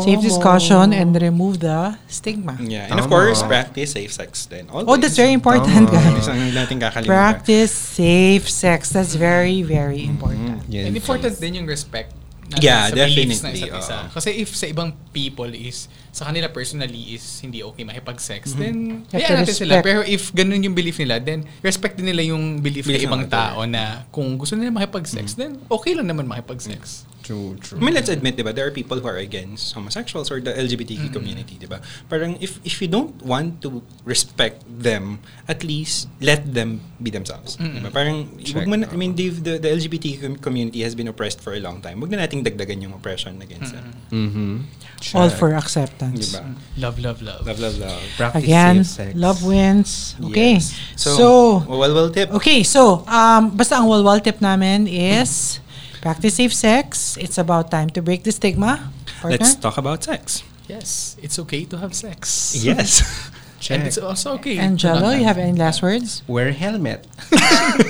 [0.00, 2.56] Safe discussion and remove the stigma.
[2.58, 3.12] Yeah, and of Tama.
[3.12, 4.72] course, practice safe sex then.
[4.72, 4.88] Always.
[4.88, 6.00] Oh, that's very important, Tama.
[6.00, 6.24] guys.
[6.24, 7.12] Isang natin kakalimutan.
[7.12, 8.88] Practice safe sex.
[8.96, 10.64] That's very, very important.
[10.72, 10.88] Yan.
[10.88, 12.16] And important din yung respect
[12.46, 13.98] natin Yeah, sa beliefs ng definitely, isa't isa.
[14.12, 19.18] Kasi if sa ibang people is, sa kanila personally is hindi okay makipag-sex, then You
[19.18, 19.72] have hayaan natin sila.
[19.78, 19.86] respect.
[19.86, 23.10] Pero if ganun yung belief nila, then respect din nila yung belief ng Belief ng
[23.10, 27.08] ibang tao na kung gusto nila makipag-sex, then okay lang naman makipag-sex.
[27.24, 27.80] True, true.
[27.80, 31.08] I mean, let's admit, diba, there are people who are against homosexuals or the LGBTQ
[31.08, 31.80] community, diba?
[32.12, 37.56] Parang if, if you don't want to respect them, at least let them be themselves.
[37.56, 37.88] Diba?
[37.88, 38.28] Parang,
[38.68, 41.60] mo na, I mean, they've- the, the LGBTQ com- community has been oppressed for a
[41.64, 41.96] long time.
[42.04, 43.96] Huwag na nating dagdagan yung oppression against them.
[44.12, 45.16] Mm-hmm.
[45.16, 46.36] All for acceptance.
[46.36, 46.44] Diba?
[46.76, 47.46] Love, love, love.
[47.48, 48.02] Love, love, love.
[48.20, 49.16] Practice Again, safe sex.
[49.16, 50.12] love wins.
[50.28, 50.60] Okay.
[50.60, 50.76] Yes.
[50.96, 52.32] So, well, well tip.
[52.36, 55.63] okay, so, um, basta ang walwal tip namin is
[56.04, 57.16] practice safe sex.
[57.16, 58.92] It's about time to break the stigma.
[59.24, 59.40] Partner?
[59.40, 60.44] Let's talk about sex.
[60.68, 62.52] Yes, it's okay to have sex.
[62.60, 63.00] Yes.
[63.64, 64.60] And it's also okay.
[64.76, 66.20] Jello, you have any last words?
[66.28, 67.08] Wear helmet.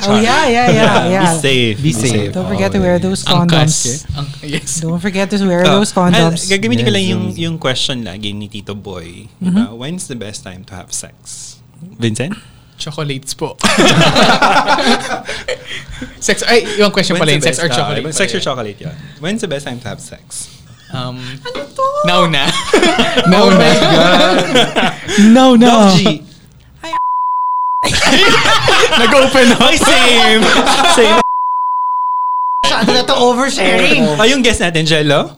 [0.07, 1.21] Oh, yeah, yeah, yeah, yeah.
[1.35, 1.75] Be safe.
[1.83, 2.33] Be safe.
[2.33, 4.07] Don't forget to wear those condoms.
[4.17, 4.81] Ang, yes.
[4.81, 6.47] Don't forget to wear Oh, those condoms.
[6.47, 7.37] ah, gagamitin ko lang Yes, yung, yes.
[7.43, 9.29] yung question lagi ni Tito Boy.
[9.43, 9.75] Diba?
[9.77, 11.59] When's the best time to have sex?
[11.99, 12.39] Vincent?
[12.77, 13.55] Chocolates po.
[16.21, 18.03] sex, ay, yung question pala When's the sex or chocolate.
[18.13, 18.45] sex pala or yun.
[18.45, 18.95] chocolate, yeah.
[19.21, 20.51] When's the best time to have sex?
[20.93, 21.85] Um, Ano to?
[22.07, 22.45] now na.
[23.33, 23.71] now na.
[25.31, 25.91] No, no.
[25.91, 26.23] Doc G.
[29.01, 29.61] Nag-open up.
[29.61, 30.43] Ay, same!
[30.95, 31.19] same.
[32.65, 34.03] Masyado na to oversharing.
[34.17, 35.35] Oh, yung guest natin, Jello?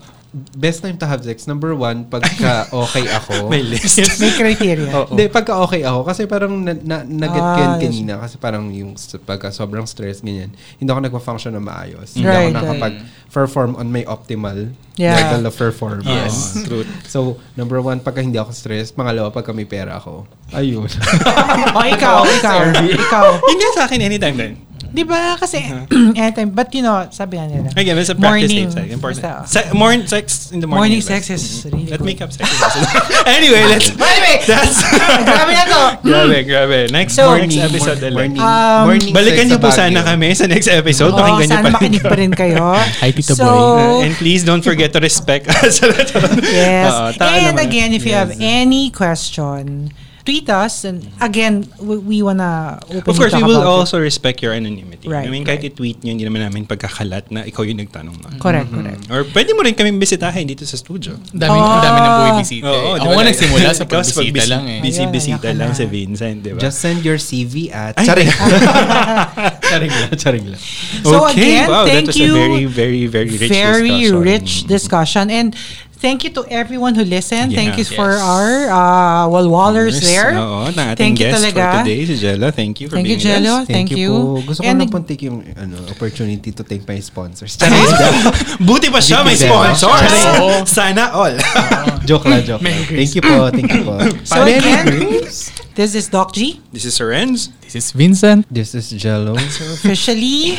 [0.52, 1.48] Best time to have sex.
[1.48, 3.46] Number one, pagka okay ako.
[3.52, 3.96] May list.
[4.20, 5.08] May criteria.
[5.08, 6.04] Hindi, pagka okay ako.
[6.04, 7.84] Kasi parang na, na, nag-get ko yun Ah, yes.
[7.88, 8.12] kanina.
[8.20, 8.92] Kasi parang yung
[9.24, 10.52] pagka sobrang stress, ganyan.
[10.76, 12.12] Hindi ako nagpa-function na maayos.
[12.14, 15.12] Right, hindi ako nakapag-perform on my optimal Yeah.
[15.12, 16.08] level of performance.
[16.08, 16.56] Yes.
[16.64, 16.88] Truth.
[17.04, 18.88] So, number one, pagka hindi ako stress.
[18.88, 20.24] Pangalawa, pagka may pera ako.
[20.52, 20.88] Ayun.
[21.76, 23.26] oh, ikaw, ikaw, ikaw.
[23.44, 24.52] Yun nga sa akin anytime din.
[24.92, 25.36] Di ba?
[25.36, 25.58] Kasi,
[26.18, 26.50] anytime.
[26.50, 27.70] But you know, sabi nga nila.
[27.74, 28.90] Again, it's a practice morning.
[28.90, 29.22] Important.
[29.22, 30.98] basta- Se- morning sex in the morning.
[30.98, 32.06] Morning sex is really Let good.
[32.06, 32.48] make up sex.
[33.26, 33.90] anyway, let's...
[33.90, 34.78] Anyway, That's...
[35.28, 35.82] grabe na to.
[36.08, 36.78] grabe, grabe.
[36.90, 37.98] Next, So- next episode.
[38.12, 41.12] Morning, Um, morning Balikan niyo po sa sana kami sa next episode.
[41.12, 41.74] Oh, Pakinggan niyo sana pa rin.
[41.76, 42.64] makinig pa rin kayo.
[43.02, 45.82] Hi, Tito so, Uh, and please don't forget to respect us.
[46.42, 47.16] Yes.
[47.16, 47.66] Ta- and naman.
[47.66, 49.90] again, if you have any question,
[50.26, 50.82] tweet us.
[50.82, 53.80] And again, we, we wanna open Of course, we will about it.
[53.86, 55.06] also respect your anonymity.
[55.06, 55.70] Right, I mean, kahit right.
[55.70, 58.18] i-tweet nyo, hindi naman namin pagkakalat na ikaw yung nagtanong.
[58.18, 58.34] na.
[58.42, 59.06] Correct, correct.
[59.06, 61.14] Or pwede mo rin kami bisitahin dito sa studio.
[61.30, 62.66] Dami, ang dami ng buhay bisita.
[62.66, 62.98] Oo, eh.
[62.98, 63.16] di Ako ba?
[63.16, 64.78] nga nagsimula sa pagbisita pagbisi- lang eh.
[64.82, 65.78] Busy Ayun, bisita ayoko lang na.
[65.78, 66.58] si Vincent, di ba?
[66.58, 67.94] Just send your CV at...
[68.02, 68.26] Charing.
[69.70, 70.60] charing lang, charing lang.
[71.06, 72.34] So Okay, again, wow, thank that was you.
[72.34, 74.20] a very, very, very rich very discussion.
[74.20, 75.24] rich discussion.
[75.30, 75.54] And
[76.06, 77.50] thank you to everyone who listened.
[77.50, 77.98] Thank you Yeah.
[77.98, 78.22] for Yes.
[78.22, 80.30] our uh, walwalers Yes, there.
[80.38, 81.82] Oo, na Thank you talaga.
[81.82, 82.48] for today, si Jello.
[82.54, 83.54] Thank you for Thank you, being with Jello.
[83.60, 83.66] us.
[83.66, 84.10] Thank you.
[84.14, 84.46] po.
[84.46, 87.58] Gusto ko And lang nag- pong take yung ano, opportunity to thank my sponsors.
[88.70, 89.90] Buti pa siya, may Thank you, sponsor.
[89.90, 90.62] Oo.
[90.62, 91.34] Sana all.
[92.08, 92.78] joke lang, joke lang.
[92.86, 93.98] Thank you po, thank you po.
[94.22, 96.60] So again, this is Doc G.
[96.72, 97.52] This is Sorenz.
[97.60, 98.46] This is Vincent.
[98.50, 99.34] This is Jello.
[99.36, 100.56] Officially,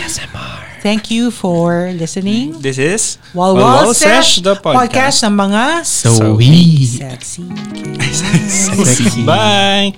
[0.86, 2.60] thank you for listening.
[2.62, 4.78] This is Walwal Sesh, Sesh, the podcast.
[4.78, 6.86] podcast ng mga So we.
[6.86, 7.50] sexy.
[8.08, 9.26] Sexy.
[9.26, 9.94] Bye.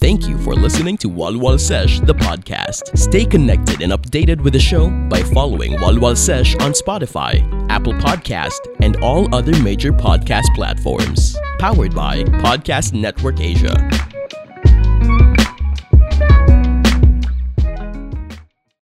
[0.00, 2.96] Thank you for listening to Walwal Sesh, the podcast.
[2.96, 8.64] Stay connected and updated with the show by following Walwal Sesh on Spotify, Apple Podcast,
[8.80, 11.36] and all other major podcast platforms.
[11.58, 13.76] Powered by Podcast Network Asia.